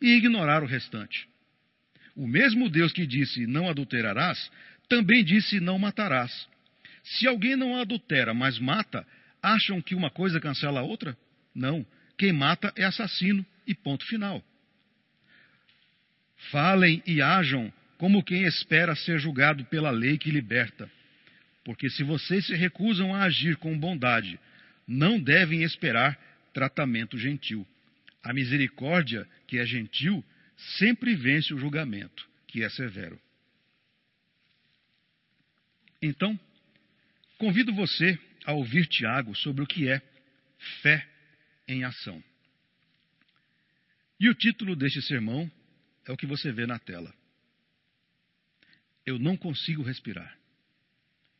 e 0.00 0.16
ignorar 0.16 0.62
o 0.62 0.66
restante. 0.66 1.26
O 2.14 2.26
mesmo 2.26 2.68
Deus 2.68 2.92
que 2.92 3.06
disse 3.06 3.46
não 3.46 3.68
adulterarás, 3.68 4.50
também 4.88 5.24
disse 5.24 5.60
não 5.60 5.78
matarás. 5.78 6.46
Se 7.02 7.26
alguém 7.26 7.56
não 7.56 7.80
adultera, 7.80 8.34
mas 8.34 8.58
mata, 8.58 9.06
acham 9.42 9.80
que 9.80 9.94
uma 9.94 10.10
coisa 10.10 10.40
cancela 10.40 10.80
a 10.80 10.82
outra? 10.82 11.16
Não. 11.54 11.86
Quem 12.18 12.32
mata 12.32 12.72
é 12.76 12.84
assassino 12.84 13.46
e 13.66 13.74
ponto 13.74 14.04
final. 14.04 14.44
Falem 16.50 17.02
e 17.06 17.22
ajam 17.22 17.72
como 18.00 18.24
quem 18.24 18.44
espera 18.44 18.96
ser 18.96 19.18
julgado 19.18 19.62
pela 19.66 19.90
lei 19.90 20.16
que 20.16 20.30
liberta. 20.30 20.90
Porque 21.62 21.90
se 21.90 22.02
vocês 22.02 22.46
se 22.46 22.54
recusam 22.54 23.14
a 23.14 23.24
agir 23.24 23.58
com 23.58 23.78
bondade, 23.78 24.40
não 24.88 25.20
devem 25.20 25.62
esperar 25.64 26.18
tratamento 26.54 27.18
gentil. 27.18 27.68
A 28.22 28.32
misericórdia, 28.32 29.28
que 29.46 29.58
é 29.58 29.66
gentil, 29.66 30.24
sempre 30.78 31.14
vence 31.14 31.52
o 31.52 31.58
julgamento, 31.58 32.26
que 32.48 32.64
é 32.64 32.70
severo. 32.70 33.20
Então, 36.00 36.40
convido 37.36 37.70
você 37.74 38.18
a 38.46 38.54
ouvir 38.54 38.86
Tiago 38.86 39.36
sobre 39.36 39.62
o 39.62 39.66
que 39.66 39.90
é 39.90 40.00
fé 40.80 41.06
em 41.68 41.84
ação. 41.84 42.24
E 44.18 44.26
o 44.30 44.34
título 44.34 44.74
deste 44.74 45.02
sermão 45.02 45.52
é 46.06 46.12
o 46.12 46.16
que 46.16 46.24
você 46.24 46.50
vê 46.50 46.64
na 46.64 46.78
tela. 46.78 47.19
Eu 49.04 49.18
não 49.18 49.36
consigo 49.36 49.82
respirar. 49.82 50.38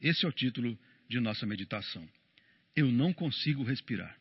Esse 0.01 0.25
é 0.25 0.29
o 0.29 0.33
título 0.33 0.79
de 1.09 1.21
nossa 1.21 1.47
meditação. 1.47 2.09
Eu 2.75 2.91
não 2.91 3.13
consigo 3.13 3.63
respirar. 3.63 4.17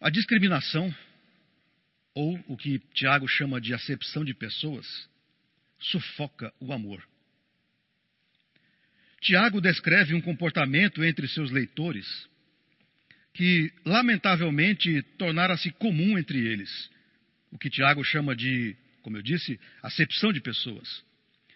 A 0.00 0.10
discriminação, 0.10 0.92
ou 2.14 2.42
o 2.48 2.56
que 2.56 2.78
Tiago 2.94 3.28
chama 3.28 3.60
de 3.60 3.72
acepção 3.72 4.24
de 4.24 4.34
pessoas, 4.34 4.86
sufoca 5.78 6.52
o 6.58 6.72
amor. 6.72 7.06
Tiago 9.20 9.60
descreve 9.60 10.14
um 10.14 10.20
comportamento 10.20 11.04
entre 11.04 11.28
seus 11.28 11.50
leitores 11.52 12.06
que, 13.32 13.72
lamentavelmente, 13.84 15.02
tornara-se 15.16 15.70
comum 15.72 16.18
entre 16.18 16.38
eles. 16.38 16.90
O 17.52 17.58
que 17.58 17.70
Tiago 17.70 18.02
chama 18.02 18.34
de, 18.34 18.74
como 19.02 19.16
eu 19.18 19.22
disse, 19.22 19.60
acepção 19.82 20.32
de 20.32 20.40
pessoas. 20.40 21.04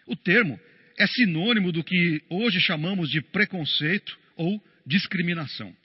O 0.05 0.15
termo 0.15 0.59
é 0.97 1.05
sinônimo 1.07 1.71
do 1.71 1.83
que 1.83 2.23
hoje 2.29 2.61
chamamos 2.61 3.09
de 3.09 3.21
preconceito 3.21 4.17
ou 4.35 4.63
discriminação. 4.85 5.75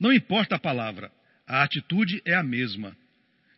Não 0.00 0.12
importa 0.12 0.56
a 0.56 0.58
palavra, 0.58 1.12
a 1.46 1.62
atitude 1.62 2.20
é 2.24 2.34
a 2.34 2.42
mesma. 2.42 2.96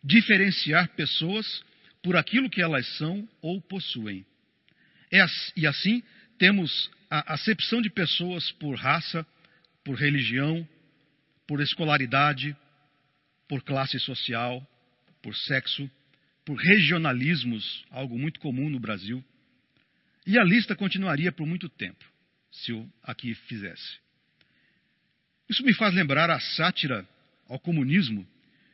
Diferenciar 0.03 0.89
pessoas 0.89 1.63
por 2.03 2.15
aquilo 2.15 2.49
que 2.49 2.61
elas 2.61 2.85
são 2.97 3.27
ou 3.41 3.61
possuem. 3.61 4.25
É, 5.11 5.25
e 5.55 5.65
assim, 5.65 6.03
temos 6.37 6.91
a 7.09 7.33
acepção 7.33 7.81
de 7.81 7.89
pessoas 7.89 8.51
por 8.53 8.75
raça, 8.75 9.25
por 9.83 9.95
religião, 9.95 10.67
por 11.47 11.61
escolaridade, 11.61 12.55
por 13.47 13.63
classe 13.63 13.99
social, 13.99 14.65
por 15.27 15.35
sexo, 15.35 15.91
por 16.45 16.55
regionalismos, 16.55 17.83
algo 17.91 18.17
muito 18.17 18.39
comum 18.39 18.69
no 18.69 18.79
Brasil. 18.79 19.21
E 20.25 20.39
a 20.39 20.43
lista 20.45 20.73
continuaria 20.73 21.33
por 21.33 21.45
muito 21.45 21.67
tempo, 21.67 22.01
se 22.49 22.71
eu 22.71 22.89
aqui 23.03 23.35
fizesse. 23.35 23.99
Isso 25.49 25.65
me 25.65 25.73
faz 25.73 25.93
lembrar 25.93 26.29
a 26.29 26.39
sátira 26.39 27.05
ao 27.49 27.59
comunismo 27.59 28.25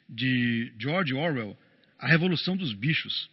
de 0.07 0.71
George 0.77 1.15
Orwell, 1.15 1.57
A 1.97 2.07
Revolução 2.07 2.55
dos 2.55 2.71
Bichos, 2.71 3.31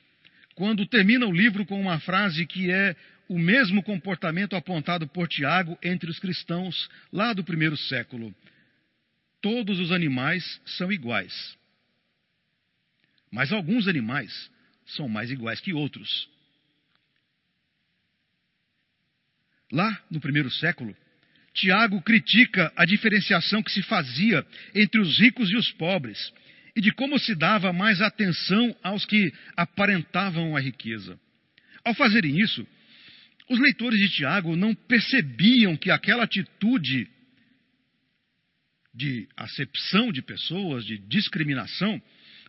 quando 0.55 0.87
termina 0.87 1.27
o 1.27 1.33
livro 1.33 1.67
com 1.67 1.79
uma 1.79 2.01
frase 2.01 2.47
que 2.47 2.71
é 2.71 2.97
o 3.29 3.39
mesmo 3.39 3.83
comportamento 3.83 4.57
apontado 4.57 5.07
por 5.07 5.29
Tiago 5.29 5.79
entre 5.83 6.11
os 6.11 6.19
cristãos 6.19 6.89
lá 7.13 7.35
do 7.35 7.45
primeiro 7.45 7.77
século. 7.77 8.35
Todos 9.43 9.79
os 9.79 9.93
animais 9.93 10.59
são 10.65 10.91
iguais. 10.91 11.60
Mas 13.31 13.53
alguns 13.53 13.87
animais 13.87 14.51
são 14.87 15.09
mais 15.09 15.31
iguais 15.31 15.61
que 15.61 15.73
outros. 15.73 16.29
Lá 19.73 20.03
no 20.11 20.21
primeiro 20.21 20.51
século, 20.51 20.97
Tiago 21.55 22.01
critica 22.03 22.73
a 22.77 22.85
diferenciação 22.85 23.63
que 23.63 23.71
se 23.71 23.83
fazia 23.83 24.45
entre 24.75 25.01
os 25.01 25.19
ricos 25.19 25.51
e 25.51 25.57
os 25.57 25.71
pobres 25.73 26.33
e 26.75 26.81
de 26.81 26.93
como 26.93 27.19
se 27.19 27.35
dava 27.35 27.73
mais 27.73 28.01
atenção 28.01 28.77
aos 28.83 29.05
que 29.05 29.33
aparentavam 29.57 30.57
a 30.57 30.61
riqueza. 30.61 31.19
Ao 31.85 31.95
fazerem 31.95 32.39
isso, 32.39 32.67
os 33.49 33.59
leitores 33.59 33.99
de 33.99 34.09
Tiago 34.11 34.55
não 34.57 34.75
percebiam 34.75 35.77
que 35.77 35.91
aquela 35.91 36.25
atitude 36.25 37.09
de 38.95 39.29
acepção 39.37 40.13
de 40.13 40.23
pessoas, 40.23 40.85
de 40.85 40.99
discriminação, 40.99 42.01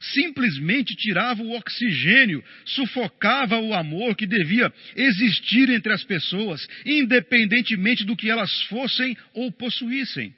simplesmente 0.01 0.95
tirava 0.95 1.41
o 1.43 1.51
oxigênio, 1.51 2.43
sufocava 2.65 3.59
o 3.59 3.73
amor 3.73 4.15
que 4.15 4.25
devia 4.25 4.73
existir 4.95 5.69
entre 5.69 5.93
as 5.93 6.03
pessoas, 6.03 6.67
independentemente 6.85 8.03
do 8.03 8.15
que 8.15 8.29
elas 8.29 8.63
fossem 8.63 9.15
ou 9.33 9.51
possuíssem. 9.51 10.33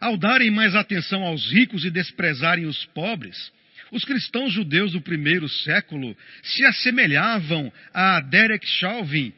Ao 0.00 0.16
darem 0.16 0.50
mais 0.50 0.74
atenção 0.74 1.22
aos 1.22 1.50
ricos 1.50 1.84
e 1.84 1.90
desprezarem 1.90 2.66
os 2.66 2.84
pobres, 2.86 3.52
os 3.90 4.04
cristãos 4.04 4.52
judeus 4.52 4.92
do 4.92 5.00
primeiro 5.00 5.48
século 5.48 6.16
se 6.42 6.64
assemelhavam 6.64 7.72
a 7.92 8.20
Derek 8.20 8.66
Chauvin, 8.66 9.32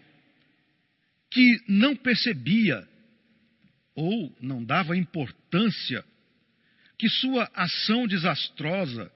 que 1.30 1.60
não 1.68 1.96
percebia 1.96 2.86
ou 3.94 4.36
não 4.40 4.64
dava 4.64 4.96
importância 4.96 6.04
que 7.04 7.08
sua 7.10 7.50
ação 7.52 8.06
desastrosa 8.06 9.12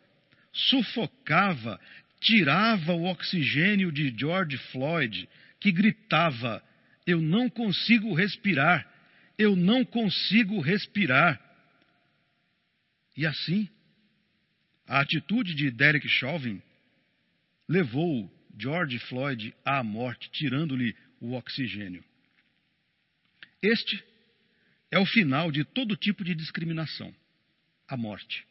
sufocava, 0.53 1.81
tirava 2.20 2.92
o 2.92 3.05
oxigênio 3.05 3.90
de 3.90 4.14
George 4.14 4.59
Floyd, 4.70 5.27
que 5.59 5.72
gritava: 5.72 6.62
Eu 7.07 7.22
não 7.22 7.48
consigo 7.48 8.12
respirar, 8.12 8.87
eu 9.38 9.57
não 9.57 9.87
consigo 9.87 10.61
respirar. 10.61 11.40
E 13.16 13.24
assim, 13.24 13.66
a 14.87 15.01
atitude 15.01 15.55
de 15.55 15.70
Derek 15.70 16.07
Chauvin 16.11 16.61
levou 17.66 18.31
George 18.59 18.98
Floyd 18.98 19.55
à 19.64 19.83
morte, 19.83 20.29
tirando-lhe 20.31 20.94
o 21.22 21.33
oxigênio. 21.33 22.05
Este 23.62 24.05
é 24.90 24.98
o 24.98 25.07
final 25.07 25.51
de 25.51 25.64
todo 25.64 25.96
tipo 25.96 26.22
de 26.22 26.35
discriminação 26.35 27.14
a 27.88 27.96
morte. 27.96 28.44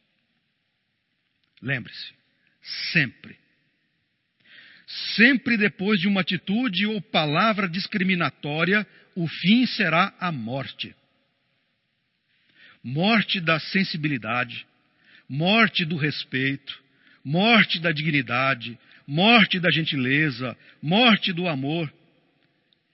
Lembre-se, 1.62 2.12
sempre. 2.92 3.36
Sempre 5.16 5.56
depois 5.56 6.00
de 6.00 6.08
uma 6.08 6.22
atitude 6.22 6.86
ou 6.86 7.00
palavra 7.00 7.68
discriminatória, 7.68 8.86
o 9.14 9.28
fim 9.28 9.66
será 9.66 10.14
a 10.18 10.32
morte. 10.32 10.94
Morte 12.82 13.40
da 13.40 13.58
sensibilidade, 13.58 14.66
morte 15.28 15.84
do 15.84 15.96
respeito, 15.96 16.82
morte 17.24 17.80
da 17.80 17.92
dignidade, 17.92 18.78
morte 19.06 19.58
da 19.58 19.70
gentileza, 19.70 20.56
morte 20.80 21.32
do 21.32 21.48
amor. 21.48 21.92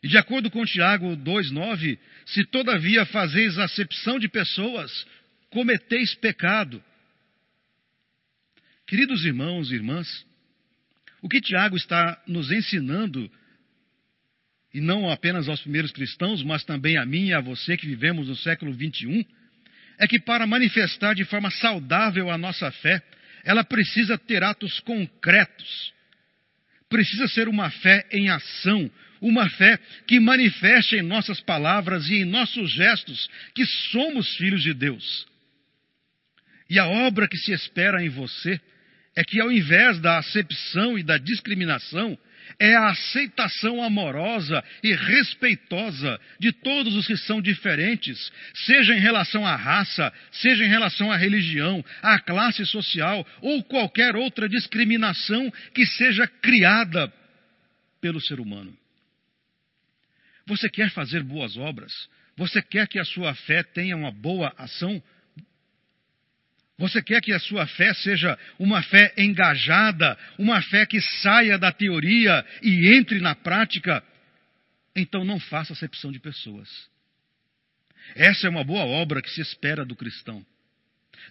E 0.02 0.09
de 0.09 0.18
acordo 0.18 0.50
com 0.50 0.64
Tiago 0.64 1.16
2,9, 1.16 1.98
se 2.26 2.44
todavia 2.46 3.07
fazeis 3.07 3.59
acepção 3.59 4.18
de 4.18 4.28
pessoas, 4.28 5.07
cometeis 5.55 6.17
pecado. 6.17 6.83
Queridos 8.88 9.25
irmãos 9.25 9.71
e 9.71 9.77
irmãs, 9.77 10.27
o 11.23 11.29
que 11.29 11.40
Tiago 11.40 11.77
está 11.77 12.21
nos 12.27 12.51
ensinando, 12.51 13.31
e 14.75 14.81
não 14.81 15.09
apenas 15.09 15.49
aos 15.49 15.61
primeiros 15.61 15.93
cristãos, 15.93 16.43
mas 16.43 16.64
também 16.64 16.99
a 16.99 17.07
mim 17.07 17.27
e 17.27 17.33
a 17.33 17.40
você 17.40 17.77
que 17.77 17.87
vivemos 17.87 18.27
no 18.27 18.35
século 18.35 18.73
21, 18.73 19.25
é 19.97 20.09
que 20.09 20.19
para 20.19 20.45
manifestar 20.45 21.14
de 21.14 21.25
forma 21.25 21.53
saudável 21.53 22.33
a 22.33 22.37
nossa 22.37 22.73
fé, 22.73 23.01
ela 23.45 23.62
precisa 23.62 24.19
ter 24.19 24.43
atos 24.43 24.81
concretos. 24.81 25.95
Precisa 26.88 27.29
ser 27.29 27.47
uma 27.47 27.71
fé 27.71 28.05
em 28.11 28.29
ação, 28.29 28.90
uma 29.21 29.49
fé 29.51 29.79
que 30.09 30.19
manifeste 30.19 30.97
em 30.97 31.03
nossas 31.03 31.40
palavras 31.40 32.09
e 32.09 32.17
em 32.17 32.25
nossos 32.25 32.73
gestos 32.73 33.31
que 33.55 33.64
somos 33.93 34.35
filhos 34.37 34.61
de 34.61 34.75
Deus. 34.75 35.33
E 36.75 36.79
a 36.81 36.89
obra 36.89 37.29
que 37.29 37.37
se 37.37 37.53
espera 37.53 38.03
em 38.03 38.09
você 38.09 38.61
é 39.15 39.23
que, 39.23 39.41
ao 39.41 39.53
invés 39.53 40.01
da 40.01 40.19
acepção 40.19 40.99
e 40.99 41.05
da 41.05 41.17
discriminação, 41.17 42.19
é 42.59 42.75
a 42.75 42.89
aceitação 42.89 43.81
amorosa 43.81 44.61
e 44.83 44.93
respeitosa 44.93 46.21
de 46.41 46.51
todos 46.51 46.97
os 46.97 47.07
que 47.07 47.17
são 47.17 47.41
diferentes, 47.41 48.33
seja 48.67 48.93
em 48.93 48.99
relação 48.99 49.47
à 49.47 49.55
raça, 49.55 50.13
seja 50.33 50.65
em 50.65 50.69
relação 50.69 51.13
à 51.13 51.17
religião, 51.17 51.85
à 52.03 52.19
classe 52.19 52.67
social 52.67 53.25
ou 53.41 53.63
qualquer 53.63 54.17
outra 54.17 54.49
discriminação 54.49 55.53
que 55.73 55.87
seja 55.87 56.27
criada 56.27 57.07
pelo 58.01 58.21
ser 58.21 58.41
humano. 58.41 58.77
Você 60.45 60.69
quer 60.69 60.91
fazer 60.91 61.23
boas 61.23 61.57
obras? 61.57 61.93
Você 62.37 62.61
quer 62.61 62.89
que 62.89 62.99
a 62.99 63.05
sua 63.05 63.33
fé 63.33 63.63
tenha 63.63 63.97
uma 63.97 64.11
boa 64.11 64.53
ação? 64.59 65.01
Você 66.77 67.01
quer 67.01 67.21
que 67.21 67.33
a 67.33 67.39
sua 67.39 67.67
fé 67.67 67.95
seja 67.95 68.37
uma 68.59 68.83
fé 68.83 69.13
engajada, 69.17 70.19
uma 70.39 70.61
fé 70.61 70.85
que 70.85 71.01
saia 71.01 71.57
da 71.57 71.71
teoria 71.71 72.45
e 72.63 72.97
entre 72.97 73.21
na 73.21 73.35
prática? 73.35 74.03
Então 74.97 75.25
não 75.25 75.39
faça 75.39 75.73
acepção 75.73 76.11
de 76.11 76.19
pessoas. 76.19 76.69
Essa 78.17 78.49
é 78.49 78.51
uma 78.51 78.65
boa 78.65 78.85
obra 78.85 79.23
que 79.23 79.31
se 79.31 79.41
espera 79.41 79.85
do 79.85 79.95
cristão. 79.95 80.45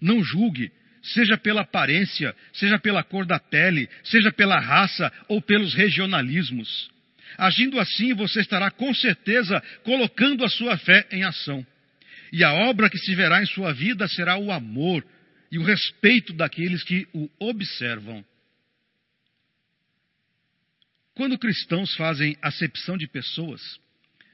Não 0.02 0.24
julgue, 0.24 0.72
seja 1.02 1.38
pela 1.38 1.62
aparência, 1.62 2.34
seja 2.54 2.80
pela 2.80 3.04
cor 3.04 3.26
da 3.26 3.40
pele, 3.40 3.90
seja 4.04 4.32
pela 4.32 4.60
raça 4.60 5.12
ou 5.28 5.42
pelos 5.42 5.74
regionalismos. 5.74 6.90
Agindo 7.38 7.80
assim, 7.80 8.14
você 8.14 8.40
estará 8.40 8.72
com 8.72 8.94
certeza 8.94 9.62
colocando 9.84 10.46
a 10.46 10.50
sua 10.50 10.78
fé 10.78 11.06
em 11.12 11.24
ação. 11.24 11.66
E 12.32 12.44
a 12.44 12.54
obra 12.54 12.90
que 12.90 12.98
se 12.98 13.14
verá 13.14 13.42
em 13.42 13.46
sua 13.46 13.74
vida 13.74 14.08
será 14.08 14.38
o 14.38 14.52
amor 14.52 15.06
e 15.54 15.60
o 15.60 15.64
respeito 15.64 16.34
daqueles 16.34 16.84
que 16.84 17.08
o 17.14 17.30
observam. 17.38 18.26
Quando 21.14 21.38
cristãos 21.38 21.96
fazem 21.96 22.36
acepção 22.42 22.98
de 22.98 23.08
pessoas, 23.08 23.62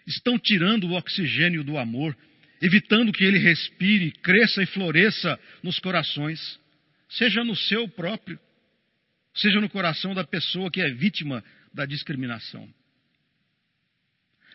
estão 0.07 0.39
tirando 0.39 0.85
o 0.85 0.93
oxigênio 0.93 1.61
do 1.61 1.77
amor, 1.77 2.17
evitando 2.61 3.11
que 3.11 3.25
ele 3.25 3.37
respire, 3.37 4.13
cresça 4.13 4.63
e 4.63 4.65
floresça 4.67 5.37
nos 5.61 5.77
corações, 5.79 6.57
seja 7.09 7.43
no 7.43 7.53
seu 7.53 7.85
próprio, 7.89 8.39
seja 9.35 9.59
no 9.59 9.67
coração 9.67 10.15
da 10.15 10.23
pessoa 10.23 10.71
que 10.71 10.79
é 10.79 10.89
vítima 10.89 11.43
da 11.73 11.85
discriminação. 11.85 12.73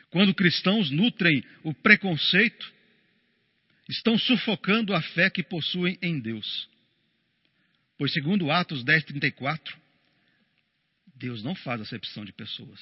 Quando 0.08 0.32
cristãos 0.32 0.90
nutrem 0.90 1.44
o 1.62 1.74
preconceito, 1.74 2.72
estão 3.88 4.18
sufocando 4.18 4.94
a 4.94 5.02
fé 5.02 5.28
que 5.28 5.42
possuem 5.42 5.98
em 6.02 6.18
Deus. 6.18 6.68
Pois, 7.96 8.12
segundo 8.12 8.50
Atos 8.50 8.84
10,34, 8.84 9.76
Deus 11.14 11.42
não 11.42 11.54
faz 11.54 11.80
acepção 11.80 12.24
de 12.24 12.32
pessoas. 12.32 12.80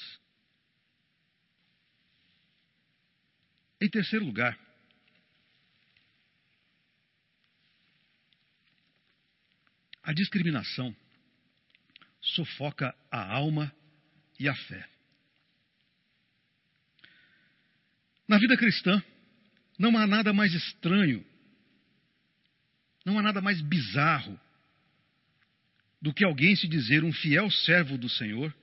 Em 3.81 3.89
terceiro 3.89 4.25
lugar, 4.25 4.59
a 10.03 10.13
discriminação 10.13 10.95
sufoca 12.21 12.95
a 13.11 13.35
alma 13.35 13.75
e 14.39 14.49
a 14.49 14.55
fé. 14.55 14.89
Na 18.27 18.39
vida 18.39 18.57
cristã, 18.57 19.03
não 19.83 19.99
há 19.99 20.07
nada 20.07 20.33
mais 20.33 20.55
estranho, 20.55 21.27
não 23.05 23.19
há 23.19 23.23
nada 23.23 23.41
mais 23.41 23.61
bizarro 23.61 24.39
do 26.01 26.15
que 26.15 26.25
alguém 26.25 26.55
se 26.55 26.69
dizer 26.69 27.03
um 27.03 27.13
fiel 27.13 27.51
servo 27.51 27.99
do 27.99 28.09
Senhor 28.09 28.55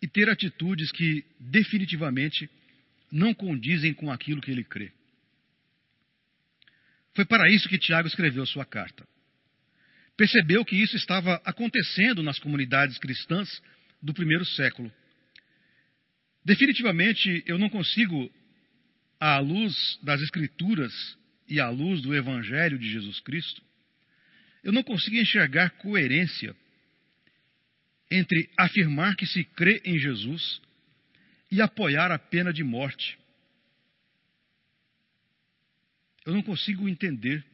e 0.00 0.06
ter 0.06 0.28
atitudes 0.28 0.92
que 0.92 1.24
definitivamente 1.40 2.48
não 3.10 3.34
condizem 3.34 3.92
com 3.92 4.08
aquilo 4.08 4.40
que 4.40 4.52
ele 4.52 4.62
crê. 4.62 4.92
Foi 7.12 7.24
para 7.24 7.50
isso 7.50 7.68
que 7.68 7.76
Tiago 7.76 8.06
escreveu 8.06 8.46
sua 8.46 8.64
carta. 8.64 9.04
Percebeu 10.16 10.64
que 10.64 10.76
isso 10.76 10.94
estava 10.94 11.42
acontecendo 11.44 12.22
nas 12.22 12.38
comunidades 12.38 12.98
cristãs 12.98 13.60
do 14.00 14.14
primeiro 14.14 14.44
século. 14.44 14.92
Definitivamente, 16.44 17.42
eu 17.46 17.58
não 17.58 17.68
consigo 17.68 18.32
à 19.20 19.38
luz 19.38 19.98
das 20.02 20.20
Escrituras 20.20 20.92
e 21.48 21.60
à 21.60 21.68
luz 21.68 22.00
do 22.02 22.14
Evangelho 22.14 22.78
de 22.78 22.90
Jesus 22.90 23.20
Cristo, 23.20 23.62
eu 24.62 24.72
não 24.72 24.82
consigo 24.82 25.16
enxergar 25.16 25.70
coerência 25.70 26.54
entre 28.10 28.50
afirmar 28.56 29.16
que 29.16 29.26
se 29.26 29.44
crê 29.44 29.80
em 29.84 29.98
Jesus 29.98 30.60
e 31.50 31.60
apoiar 31.60 32.10
a 32.10 32.18
pena 32.18 32.52
de 32.52 32.62
morte. 32.62 33.18
Eu 36.24 36.34
não 36.34 36.42
consigo 36.42 36.88
entender 36.88 37.44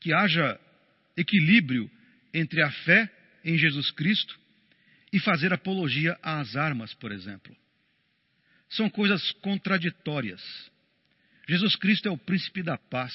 que 0.00 0.12
haja 0.12 0.60
equilíbrio 1.16 1.90
entre 2.32 2.62
a 2.62 2.70
fé 2.70 3.10
em 3.44 3.58
Jesus 3.58 3.90
Cristo 3.90 4.38
e 5.12 5.18
fazer 5.20 5.52
apologia 5.52 6.18
às 6.22 6.56
armas, 6.56 6.94
por 6.94 7.12
exemplo 7.12 7.56
são 8.72 8.88
coisas 8.88 9.30
contraditórias. 9.42 10.42
Jesus 11.48 11.76
Cristo 11.76 12.08
é 12.08 12.10
o 12.10 12.18
príncipe 12.18 12.62
da 12.62 12.78
paz. 12.78 13.12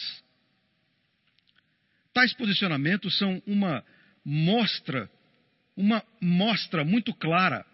Tais 2.13 2.33
posicionamentos 2.33 3.17
são 3.17 3.41
uma 3.45 3.83
mostra, 4.23 5.09
uma 5.75 6.03
mostra 6.21 6.83
muito 6.83 7.13
clara 7.13 7.65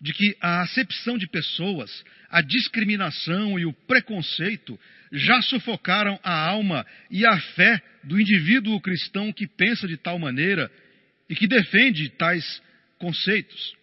de 0.00 0.12
que 0.12 0.36
a 0.40 0.60
acepção 0.62 1.16
de 1.16 1.26
pessoas, 1.26 2.04
a 2.28 2.42
discriminação 2.42 3.58
e 3.58 3.64
o 3.64 3.72
preconceito 3.72 4.78
já 5.10 5.40
sufocaram 5.42 6.18
a 6.22 6.46
alma 6.46 6.84
e 7.10 7.24
a 7.24 7.40
fé 7.40 7.80
do 8.02 8.20
indivíduo 8.20 8.80
cristão 8.80 9.32
que 9.32 9.46
pensa 9.46 9.88
de 9.88 9.96
tal 9.96 10.18
maneira 10.18 10.70
e 11.28 11.34
que 11.34 11.46
defende 11.46 12.10
tais 12.10 12.62
conceitos, 12.98 13.74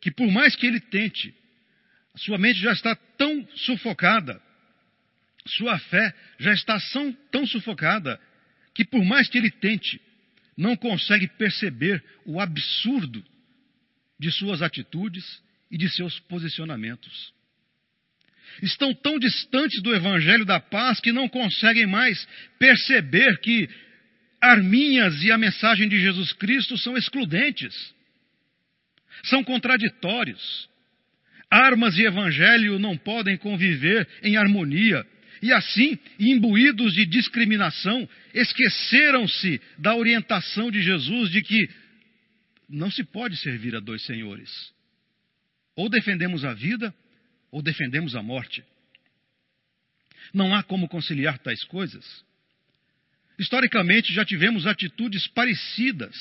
que 0.00 0.10
por 0.10 0.30
mais 0.30 0.56
que 0.56 0.66
ele 0.66 0.80
tente 0.80 1.34
sua 2.16 2.38
mente 2.38 2.60
já 2.60 2.72
está 2.72 2.94
tão 2.94 3.46
sufocada, 3.54 4.40
sua 5.46 5.78
fé 5.78 6.14
já 6.38 6.52
está 6.52 6.78
tão, 7.30 7.46
sufocada, 7.46 8.20
que 8.74 8.84
por 8.84 9.04
mais 9.04 9.28
que 9.28 9.38
ele 9.38 9.50
tente, 9.50 10.00
não 10.56 10.76
consegue 10.76 11.28
perceber 11.28 12.02
o 12.24 12.40
absurdo 12.40 13.24
de 14.18 14.32
suas 14.32 14.62
atitudes 14.62 15.42
e 15.70 15.76
de 15.76 15.88
seus 15.90 16.18
posicionamentos. 16.20 17.34
Estão 18.62 18.94
tão 18.94 19.18
distantes 19.18 19.82
do 19.82 19.94
Evangelho 19.94 20.44
da 20.44 20.58
paz 20.58 21.00
que 21.00 21.12
não 21.12 21.28
conseguem 21.28 21.86
mais 21.86 22.26
perceber 22.58 23.38
que 23.40 23.68
arminhas 24.40 25.22
e 25.22 25.30
a 25.30 25.36
mensagem 25.36 25.88
de 25.88 26.00
Jesus 26.00 26.32
Cristo 26.32 26.78
são 26.78 26.96
excludentes, 26.96 27.94
são 29.24 29.44
contraditórios. 29.44 30.68
Armas 31.50 31.96
e 31.96 32.04
evangelho 32.04 32.78
não 32.78 32.96
podem 32.96 33.36
conviver 33.36 34.08
em 34.22 34.36
harmonia. 34.36 35.06
E 35.42 35.52
assim, 35.52 35.98
imbuídos 36.18 36.94
de 36.94 37.06
discriminação, 37.06 38.08
esqueceram-se 38.34 39.60
da 39.78 39.94
orientação 39.94 40.70
de 40.70 40.82
Jesus 40.82 41.30
de 41.30 41.42
que 41.42 41.68
não 42.68 42.90
se 42.90 43.04
pode 43.04 43.36
servir 43.36 43.76
a 43.76 43.80
dois 43.80 44.02
senhores. 44.04 44.50
Ou 45.76 45.88
defendemos 45.88 46.44
a 46.44 46.52
vida, 46.52 46.92
ou 47.50 47.62
defendemos 47.62 48.16
a 48.16 48.22
morte. 48.22 48.64
Não 50.34 50.54
há 50.54 50.62
como 50.62 50.88
conciliar 50.88 51.38
tais 51.38 51.62
coisas. 51.64 52.24
Historicamente, 53.38 54.12
já 54.12 54.24
tivemos 54.24 54.66
atitudes 54.66 55.28
parecidas. 55.28 56.16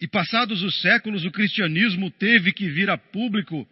E 0.00 0.08
passados 0.08 0.62
os 0.62 0.80
séculos, 0.80 1.24
o 1.24 1.30
cristianismo 1.30 2.10
teve 2.10 2.52
que 2.52 2.70
vir 2.70 2.88
a 2.88 2.96
público 2.96 3.68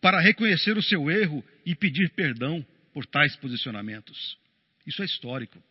para 0.00 0.20
reconhecer 0.20 0.76
o 0.76 0.82
seu 0.82 1.10
erro 1.10 1.44
e 1.66 1.74
pedir 1.74 2.10
perdão 2.10 2.64
por 2.92 3.04
tais 3.06 3.36
posicionamentos. 3.36 4.38
Isso 4.86 5.02
é 5.02 5.04
histórico. 5.04 5.62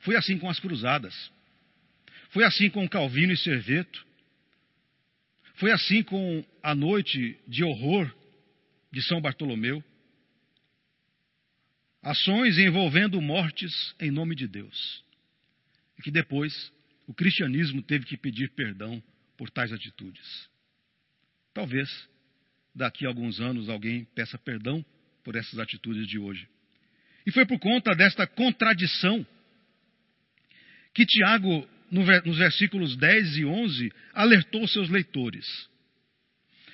Foi 0.00 0.16
assim 0.16 0.38
com 0.38 0.48
as 0.48 0.58
cruzadas. 0.58 1.30
Foi 2.30 2.44
assim 2.44 2.70
com 2.70 2.88
Calvino 2.88 3.32
e 3.32 3.36
Serveto. 3.36 4.06
Foi 5.56 5.72
assim 5.72 6.02
com 6.02 6.44
a 6.62 6.74
noite 6.74 7.38
de 7.46 7.62
horror 7.62 8.10
de 8.90 9.02
São 9.02 9.20
Bartolomeu. 9.20 9.84
Ações 12.02 12.56
envolvendo 12.56 13.20
mortes 13.20 13.94
em 14.00 14.10
nome 14.10 14.34
de 14.34 14.46
Deus. 14.46 15.04
E 15.98 16.02
que 16.02 16.10
depois 16.10 16.72
o 17.06 17.12
cristianismo 17.12 17.82
teve 17.82 18.06
que 18.06 18.16
pedir 18.16 18.50
perdão 18.50 19.02
por 19.36 19.50
tais 19.50 19.72
atitudes. 19.72 20.48
Talvez 21.52 22.08
daqui 22.74 23.04
a 23.04 23.08
alguns 23.08 23.40
anos 23.40 23.68
alguém 23.68 24.06
peça 24.14 24.38
perdão 24.38 24.84
por 25.24 25.36
essas 25.36 25.58
atitudes 25.58 26.06
de 26.06 26.18
hoje. 26.18 26.48
E 27.26 27.32
foi 27.32 27.44
por 27.44 27.58
conta 27.58 27.94
desta 27.94 28.26
contradição 28.26 29.26
que 30.94 31.04
Tiago 31.06 31.68
nos 31.90 32.38
versículos 32.38 32.96
10 32.96 33.38
e 33.38 33.44
11, 33.44 33.92
alertou 34.14 34.66
seus 34.68 34.88
leitores. 34.88 35.46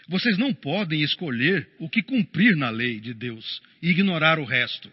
Vocês 0.08 0.38
não 0.38 0.54
podem 0.54 1.02
escolher 1.02 1.68
o 1.78 1.88
que 1.88 2.02
cumprir 2.02 2.54
na 2.56 2.70
lei 2.70 3.00
de 3.00 3.12
Deus 3.12 3.60
e 3.82 3.90
ignorar 3.90 4.38
o 4.38 4.44
resto. 4.44 4.92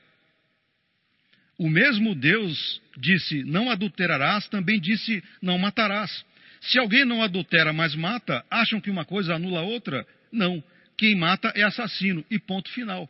O 1.58 1.70
mesmo 1.70 2.16
Deus 2.16 2.82
disse: 2.98 3.44
Não 3.44 3.70
adulterarás, 3.70 4.48
também 4.48 4.80
disse: 4.80 5.24
Não 5.42 5.58
matarás. 5.60 6.26
Se 6.62 6.80
alguém 6.80 7.06
não 7.06 7.22
adultera, 7.22 7.74
mas 7.74 7.94
mata, 7.94 8.44
acham 8.50 8.80
que 8.80 8.90
uma 8.90 9.06
coisa 9.06 9.36
anula 9.36 9.60
a 9.60 9.64
outra? 9.64 10.08
Não. 10.32 10.64
Quem 11.04 11.16
mata 11.16 11.52
é 11.54 11.64
assassino. 11.64 12.26
E 12.32 12.40
ponto 12.40 12.72
final. 12.72 13.10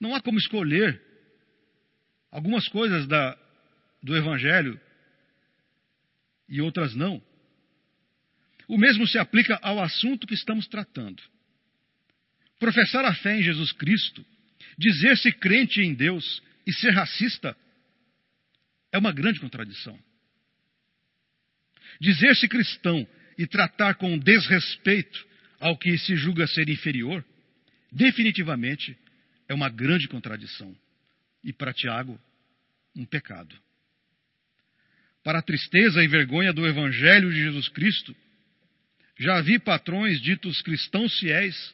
Não 0.00 0.16
há 0.16 0.20
como 0.20 0.36
escolher 0.36 1.00
algumas 2.28 2.66
coisas 2.66 3.06
da, 3.06 3.38
do 4.02 4.16
Evangelho 4.16 4.80
e 6.48 6.60
outras 6.60 6.92
não. 6.96 7.22
O 8.66 8.76
mesmo 8.76 9.06
se 9.06 9.16
aplica 9.16 9.60
ao 9.62 9.80
assunto 9.80 10.26
que 10.26 10.34
estamos 10.34 10.66
tratando. 10.66 11.22
Professar 12.58 13.04
a 13.04 13.14
fé 13.14 13.36
em 13.36 13.44
Jesus 13.44 13.70
Cristo, 13.70 14.26
dizer-se 14.76 15.30
crente 15.34 15.80
em 15.80 15.94
Deus 15.94 16.42
e 16.66 16.72
ser 16.72 16.90
racista 16.90 17.56
é 18.90 18.98
uma 18.98 19.12
grande 19.12 19.38
contradição. 19.38 19.96
Dizer-se 22.00 22.48
cristão 22.48 23.06
e 23.38 23.46
tratar 23.46 23.94
com 23.94 24.18
desrespeito 24.18 25.30
ao 25.62 25.78
que 25.78 25.96
se 25.96 26.16
julga 26.16 26.44
ser 26.48 26.68
inferior, 26.68 27.24
definitivamente 27.90 28.98
é 29.48 29.54
uma 29.54 29.68
grande 29.68 30.08
contradição. 30.08 30.76
E 31.44 31.52
para 31.52 31.72
Tiago, 31.72 32.20
um 32.96 33.04
pecado. 33.04 33.56
Para 35.22 35.38
a 35.38 35.42
tristeza 35.42 36.02
e 36.02 36.08
vergonha 36.08 36.52
do 36.52 36.66
Evangelho 36.66 37.30
de 37.30 37.36
Jesus 37.36 37.68
Cristo, 37.68 38.14
já 39.20 39.40
vi 39.40 39.56
patrões 39.56 40.20
ditos 40.20 40.60
cristãos 40.62 41.16
fiéis 41.20 41.72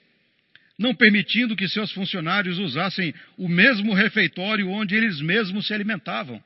não 0.79 0.95
permitindo 0.95 1.57
que 1.57 1.67
seus 1.67 1.91
funcionários 1.91 2.59
usassem 2.59 3.13
o 3.37 3.49
mesmo 3.49 3.95
refeitório 3.95 4.69
onde 4.69 4.95
eles 4.95 5.21
mesmos 5.21 5.67
se 5.67 5.75
alimentavam. 5.75 6.43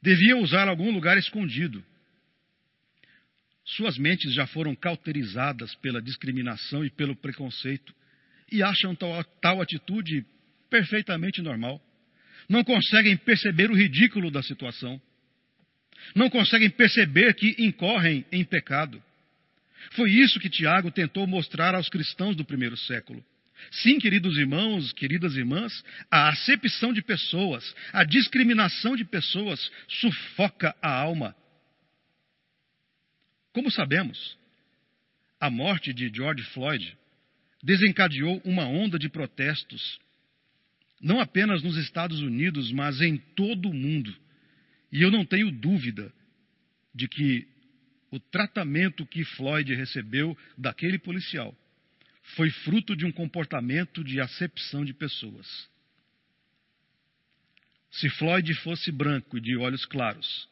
Deviam 0.00 0.40
usar 0.40 0.68
algum 0.68 0.90
lugar 0.90 1.18
escondido. 1.18 1.84
Suas 3.64 3.96
mentes 3.96 4.32
já 4.34 4.46
foram 4.46 4.74
cauterizadas 4.74 5.74
pela 5.76 6.02
discriminação 6.02 6.84
e 6.84 6.90
pelo 6.90 7.16
preconceito 7.16 7.94
e 8.52 8.62
acham 8.62 8.94
tal, 8.94 9.24
tal 9.40 9.62
atitude 9.62 10.24
perfeitamente 10.68 11.40
normal. 11.40 11.80
Não 12.48 12.62
conseguem 12.62 13.16
perceber 13.16 13.70
o 13.70 13.74
ridículo 13.74 14.30
da 14.30 14.42
situação. 14.42 15.00
Não 16.14 16.28
conseguem 16.28 16.68
perceber 16.68 17.34
que 17.34 17.56
incorrem 17.58 18.24
em 18.30 18.44
pecado. 18.44 19.02
Foi 19.92 20.10
isso 20.10 20.38
que 20.38 20.50
Tiago 20.50 20.90
tentou 20.90 21.26
mostrar 21.26 21.74
aos 21.74 21.88
cristãos 21.88 22.36
do 22.36 22.44
primeiro 22.44 22.76
século. 22.76 23.24
Sim, 23.70 23.98
queridos 23.98 24.36
irmãos, 24.36 24.92
queridas 24.92 25.36
irmãs, 25.36 25.72
a 26.10 26.28
acepção 26.28 26.92
de 26.92 27.00
pessoas, 27.00 27.74
a 27.92 28.04
discriminação 28.04 28.94
de 28.94 29.04
pessoas 29.04 29.70
sufoca 29.88 30.74
a 30.82 30.92
alma. 30.92 31.34
Como 33.54 33.70
sabemos, 33.70 34.36
a 35.38 35.48
morte 35.48 35.94
de 35.94 36.10
George 36.12 36.42
Floyd 36.50 36.98
desencadeou 37.62 38.42
uma 38.44 38.66
onda 38.66 38.98
de 38.98 39.08
protestos, 39.08 40.00
não 41.00 41.20
apenas 41.20 41.62
nos 41.62 41.76
Estados 41.76 42.20
Unidos, 42.20 42.72
mas 42.72 43.00
em 43.00 43.16
todo 43.16 43.70
o 43.70 43.72
mundo. 43.72 44.12
E 44.90 45.00
eu 45.00 45.10
não 45.10 45.24
tenho 45.24 45.52
dúvida 45.52 46.12
de 46.92 47.06
que 47.06 47.46
o 48.10 48.18
tratamento 48.18 49.06
que 49.06 49.24
Floyd 49.24 49.72
recebeu 49.72 50.36
daquele 50.58 50.98
policial 50.98 51.56
foi 52.34 52.50
fruto 52.50 52.96
de 52.96 53.06
um 53.06 53.12
comportamento 53.12 54.02
de 54.02 54.20
acepção 54.20 54.84
de 54.84 54.92
pessoas. 54.92 55.70
Se 57.88 58.10
Floyd 58.10 58.52
fosse 58.54 58.90
branco 58.90 59.38
e 59.38 59.40
de 59.40 59.56
olhos 59.56 59.86
claros, 59.86 60.48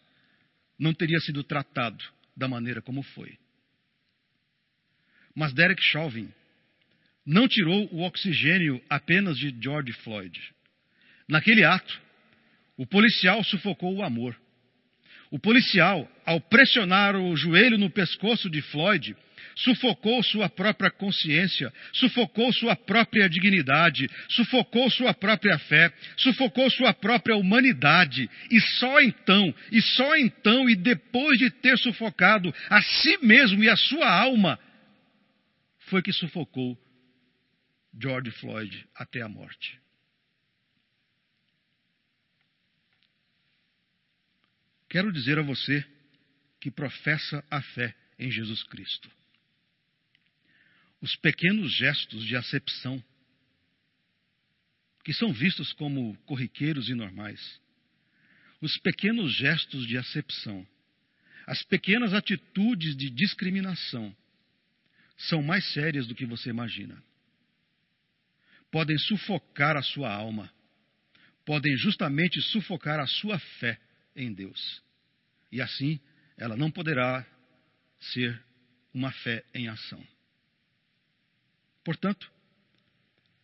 não 0.79 0.95
teria 0.95 1.19
sido 1.19 1.43
tratado 1.43 2.05
da 2.37 2.49
maneira 2.49 2.81
como 2.83 3.03
foi. 3.03 3.39
Mas 5.35 5.53
Derek 5.53 5.83
Chauvin 5.83 6.29
não 7.25 7.49
tirou 7.49 7.89
o 7.93 8.03
oxigênio 8.03 8.83
apenas 8.89 9.39
de 9.39 9.55
George 9.61 9.93
Floyd. 9.93 10.39
Naquele 11.29 11.65
ato, 11.65 12.01
o 12.77 12.87
policial 12.87 13.43
sufocou 13.45 13.95
o 13.95 14.03
amor. 14.03 14.37
O 15.31 15.39
policial, 15.39 16.11
ao 16.27 16.41
pressionar 16.41 17.17
o 17.17 17.35
joelho 17.37 17.79
no 17.79 17.89
pescoço 17.89 18.51
de 18.51 18.61
Floyd, 18.61 19.17
sufocou 19.57 20.23
sua 20.23 20.49
própria 20.49 20.91
consciência, 20.91 21.73
sufocou 21.93 22.53
sua 22.53 22.77
própria 22.77 23.29
dignidade, 23.29 24.09
sufocou 24.29 24.91
sua 24.91 25.15
própria 25.15 25.59
fé, 25.59 25.93
sufocou 26.17 26.71
sua 26.71 26.93
própria 26.93 27.37
humanidade. 27.37 28.29
E 28.51 28.61
só 28.61 29.01
então, 29.01 29.55
e 29.71 29.81
só 29.81 30.17
então, 30.17 30.69
e 30.69 30.75
depois 30.75 31.39
de 31.39 31.51
ter 31.51 31.79
sufocado 31.79 32.53
a 32.69 32.83
si 32.83 33.19
mesmo 33.19 33.63
e 33.63 33.69
a 33.69 33.77
sua 33.77 34.09
alma, 34.09 34.59
foi 35.79 36.03
que 36.03 36.13
sufocou 36.13 36.79
George 38.01 38.31
Floyd 38.31 38.87
até 38.95 39.21
a 39.21 39.29
morte. 39.29 39.79
Quero 44.89 45.11
dizer 45.11 45.39
a 45.39 45.43
você 45.43 45.83
que 46.61 46.71
professa 46.71 47.43
a 47.51 47.63
fé 47.63 47.95
em 48.19 48.31
Jesus 48.31 48.63
Cristo. 48.63 49.11
Os 51.03 51.17
pequenos 51.17 51.73
gestos 51.73 52.25
de 52.25 52.37
acepção, 52.37 53.03
que 55.05 55.13
são 55.13 55.33
vistos 55.33 55.73
como 55.73 56.17
corriqueiros 56.19 56.89
e 56.89 56.95
normais, 56.95 57.61
os 58.61 58.79
pequenos 58.79 59.35
gestos 59.35 59.85
de 59.89 59.99
acepção, 59.99 60.65
as 61.45 61.61
pequenas 61.65 62.15
atitudes 62.15 62.97
de 62.97 63.11
discriminação, 63.11 64.17
são 65.19 65.43
mais 65.43 65.65
sérias 65.73 66.07
do 66.07 66.15
que 66.15 66.25
você 66.25 66.51
imagina. 66.51 67.03
Podem 68.71 68.97
sufocar 68.97 69.77
a 69.77 69.83
sua 69.83 70.09
alma, 70.15 70.49
podem 71.45 71.77
justamente 71.79 72.41
sufocar 72.41 73.01
a 73.01 73.09
sua 73.09 73.41
fé 73.59 73.77
em 74.15 74.33
Deus. 74.33 74.81
E 75.51 75.61
assim, 75.61 75.99
ela 76.37 76.57
não 76.57 76.71
poderá 76.71 77.27
ser 77.99 78.41
uma 78.95 79.11
fé 79.11 79.45
em 79.53 79.67
ação. 79.67 80.07
Portanto, 81.85 82.31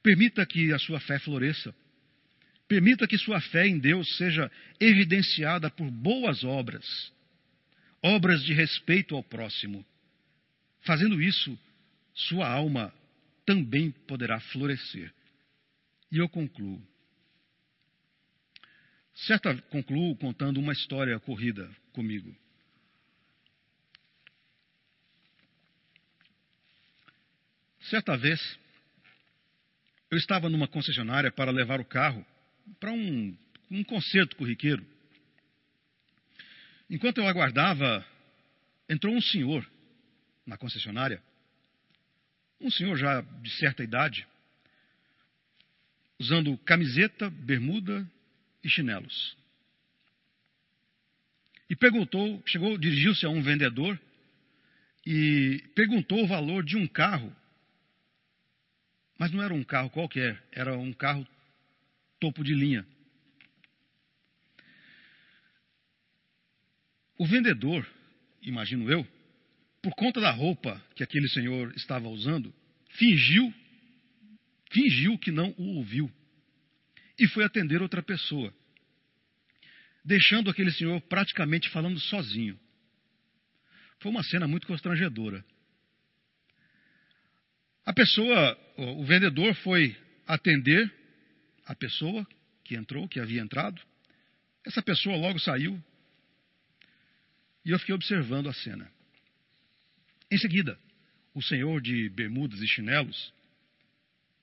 permita 0.03 0.45
que 0.47 0.73
a 0.73 0.79
sua 0.79 1.01
fé 1.01 1.19
floresça. 1.19 1.75
Permita 2.67 3.07
que 3.07 3.17
sua 3.17 3.41
fé 3.41 3.67
em 3.67 3.79
Deus 3.79 4.17
seja 4.17 4.51
evidenciada 4.79 5.71
por 5.71 5.91
boas 5.91 6.45
obras, 6.45 7.13
obras 8.03 8.43
de 8.45 8.53
respeito 8.53 9.17
ao 9.17 9.23
próximo. 9.23 9.85
Fazendo 10.83 11.21
isso, 11.21 11.59
sua 12.15 12.49
alma 12.49 12.93
também 13.47 13.91
poderá 14.07 14.39
florescer. 14.39 15.13
E 16.13 16.19
eu 16.19 16.29
concluo. 16.29 16.83
Certa, 19.15 19.57
concluo 19.63 20.15
contando 20.17 20.61
uma 20.61 20.73
história 20.73 21.19
corrida 21.19 21.69
comigo. 21.93 22.35
Certa 27.89 28.17
vez, 28.19 28.59
eu 30.11 30.19
estava 30.19 30.51
numa 30.51 30.69
concessionária 30.69 31.33
para 31.33 31.51
levar 31.51 31.81
o 31.81 31.85
carro 31.85 32.25
para 32.79 32.93
um, 32.93 33.37
um 33.71 33.83
concerto 33.83 34.37
corriqueiro. 34.37 34.87
Enquanto 36.91 37.19
eu 37.19 37.27
aguardava, 37.27 38.05
entrou 38.89 39.15
um 39.15 39.21
senhor 39.23 39.67
na 40.45 40.59
concessionária, 40.59 41.23
um 42.61 42.71
senhor 42.71 42.97
já 42.97 43.23
de 43.23 43.51
certa 43.57 43.83
idade, 43.83 44.27
usando 46.19 46.59
camiseta, 46.59 47.31
bermuda 47.31 48.07
e 48.63 48.69
chinelos. 48.69 49.35
E 51.71 51.77
perguntou, 51.77 52.43
chegou, 52.45 52.77
dirigiu-se 52.77 53.25
a 53.25 53.31
um 53.31 53.43
vendedor 53.43 53.99
e 55.07 55.65
perguntou 55.75 56.23
o 56.23 56.27
valor 56.27 56.63
de 56.63 56.77
um 56.77 56.87
carro. 56.87 57.35
Mas 59.19 59.33
não 59.33 59.43
era 59.43 59.53
um 59.53 59.65
carro 59.65 59.91
qualquer, 59.91 60.41
era 60.53 60.79
um 60.79 60.93
carro 60.93 61.27
topo 62.21 62.45
de 62.45 62.55
linha. 62.55 62.87
O 67.19 67.27
vendedor, 67.27 67.85
imagino 68.41 68.91
eu, 68.91 69.07
por 69.83 69.93
conta 69.95 70.21
da 70.21 70.31
roupa 70.31 70.81
que 70.95 71.03
aquele 71.03 71.29
senhor 71.29 71.75
estava 71.77 72.09
usando, 72.09 72.55
fingiu, 72.91 73.53
fingiu 74.71 75.19
que 75.19 75.33
não 75.33 75.53
o 75.59 75.77
ouviu 75.77 76.11
e 77.19 77.27
foi 77.29 77.45
atender 77.45 77.83
outra 77.83 78.03
pessoa. 78.03 78.55
deixando 80.05 80.49
aquele 80.49 80.71
senhor 80.73 81.01
praticamente 81.03 81.69
falando 81.69 82.01
sozinho. 82.01 82.59
Foi 84.01 84.11
uma 84.11 84.23
cena 84.23 84.49
muito 84.49 84.67
constrangedora. 84.67 85.45
A 87.89 87.93
pessoa, 87.95 88.59
o 88.77 89.03
vendedor 89.03 89.55
foi 89.55 89.97
atender 90.27 90.93
a 91.65 91.75
pessoa 91.75 92.29
que 92.63 92.77
entrou, 92.77 93.09
que 93.09 93.19
havia 93.19 93.41
entrado. 93.41 93.81
Essa 94.63 94.83
pessoa 94.83 95.17
logo 95.17 95.39
saiu. 95.39 95.83
E 97.65 97.71
eu 97.71 97.79
fiquei 97.79 97.95
observando 97.95 98.47
a 98.47 98.53
cena. 98.53 98.93
Em 100.31 100.37
seguida, 100.37 100.79
o 101.35 101.43
senhor 101.43 101.81
de 101.81 102.11
bermudas 102.11 102.61
e 102.61 102.69
chinelos 102.69 103.33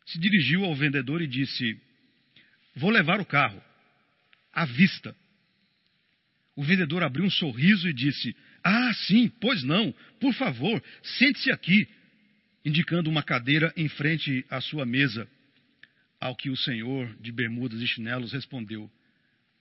se 0.07 0.17
dirigiu 0.17 0.65
ao 0.65 0.75
vendedor 0.75 1.21
e 1.21 1.27
disse: 1.27 1.79
Vou 2.75 2.89
levar 2.89 3.21
o 3.21 3.25
carro, 3.25 3.63
à 4.51 4.65
vista. 4.65 5.15
O 6.55 6.63
vendedor 6.63 7.03
abriu 7.03 7.23
um 7.23 7.29
sorriso 7.29 7.87
e 7.87 7.93
disse: 7.93 8.35
Ah, 8.63 8.91
sim, 9.05 9.29
pois 9.39 9.61
não, 9.61 9.93
por 10.19 10.33
favor, 10.33 10.83
sente-se 11.03 11.51
aqui, 11.51 11.87
indicando 12.65 13.09
uma 13.09 13.21
cadeira 13.21 13.71
em 13.77 13.87
frente 13.87 14.43
à 14.49 14.59
sua 14.59 14.85
mesa. 14.85 15.29
Ao 16.19 16.35
que 16.35 16.49
o 16.49 16.57
senhor 16.57 17.13
de 17.17 17.31
bermudas 17.31 17.79
e 17.79 17.87
chinelos 17.87 18.33
respondeu: 18.33 18.91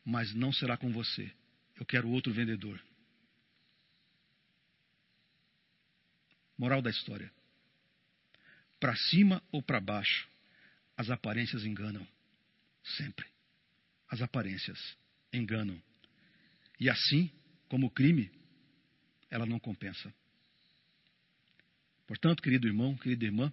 Mas 0.04 0.34
não 0.34 0.52
será 0.52 0.76
com 0.76 0.90
você, 0.90 1.30
eu 1.76 1.84
quero 1.84 2.08
outro 2.08 2.32
vendedor. 2.32 2.80
Moral 6.56 6.80
da 6.80 6.88
história: 6.88 7.30
para 8.80 8.96
cima 8.96 9.42
ou 9.52 9.62
para 9.62 9.80
baixo, 9.80 10.28
as 10.96 11.10
aparências 11.10 11.64
enganam. 11.64 12.06
Sempre. 12.96 13.26
As 14.08 14.22
aparências 14.22 14.78
enganam. 15.32 15.82
E 16.78 16.88
assim, 16.88 17.30
como 17.68 17.86
o 17.86 17.90
crime, 17.90 18.30
ela 19.30 19.46
não 19.46 19.58
compensa. 19.58 20.12
Portanto, 22.06 22.42
querido 22.42 22.66
irmão, 22.66 22.96
querida 22.96 23.24
irmã, 23.24 23.52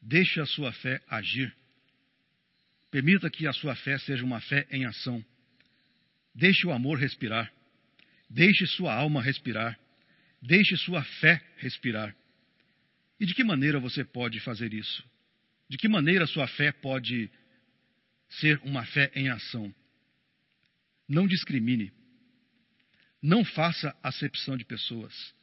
deixe 0.00 0.40
a 0.40 0.46
sua 0.46 0.72
fé 0.72 1.02
agir. 1.08 1.54
Permita 2.90 3.28
que 3.28 3.46
a 3.46 3.52
sua 3.52 3.74
fé 3.74 3.98
seja 3.98 4.24
uma 4.24 4.40
fé 4.40 4.66
em 4.70 4.84
ação. 4.86 5.24
Deixe 6.34 6.66
o 6.66 6.72
amor 6.72 6.98
respirar. 6.98 7.52
Deixe 8.30 8.66
sua 8.66 8.94
alma 8.94 9.22
respirar. 9.22 9.78
Deixe 10.40 10.76
sua 10.76 11.02
fé 11.02 11.42
respirar. 11.56 12.14
E 13.18 13.26
de 13.26 13.34
que 13.34 13.42
maneira 13.42 13.80
você 13.80 14.04
pode 14.04 14.38
fazer 14.40 14.72
isso? 14.72 15.04
De 15.68 15.76
que 15.76 15.88
maneira 15.88 16.26
sua 16.26 16.46
fé 16.46 16.70
pode 16.70 17.30
ser 18.28 18.60
uma 18.62 18.84
fé 18.84 19.10
em 19.14 19.28
ação? 19.28 19.74
Não 21.08 21.26
discrimine. 21.26 21.92
Não 23.20 23.44
faça 23.44 23.96
acepção 24.02 24.56
de 24.56 24.64
pessoas. 24.64 25.34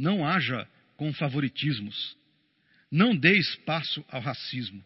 Não 0.00 0.26
haja 0.26 0.66
com 0.96 1.12
favoritismos. 1.12 2.16
Não 2.90 3.14
dê 3.14 3.36
espaço 3.38 4.02
ao 4.08 4.22
racismo. 4.22 4.82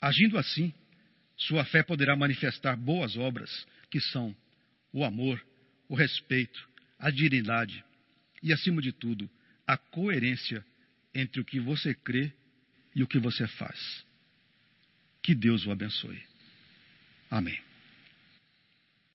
Agindo 0.00 0.38
assim, 0.38 0.72
sua 1.36 1.64
fé 1.64 1.82
poderá 1.82 2.14
manifestar 2.14 2.76
boas 2.76 3.16
obras, 3.16 3.66
que 3.90 4.00
são 4.00 4.34
o 4.92 5.04
amor, 5.04 5.44
o 5.88 5.96
respeito, 5.96 6.68
a 6.96 7.10
dignidade 7.10 7.84
e, 8.40 8.52
acima 8.52 8.80
de 8.80 8.92
tudo, 8.92 9.28
a 9.66 9.76
coerência 9.76 10.64
entre 11.12 11.40
o 11.40 11.44
que 11.44 11.58
você 11.58 11.92
crê 11.92 12.32
e 12.94 13.02
o 13.02 13.08
que 13.08 13.18
você 13.18 13.48
faz. 13.48 14.06
Que 15.20 15.34
Deus 15.34 15.66
o 15.66 15.72
abençoe. 15.72 16.22
Amém. 17.28 17.60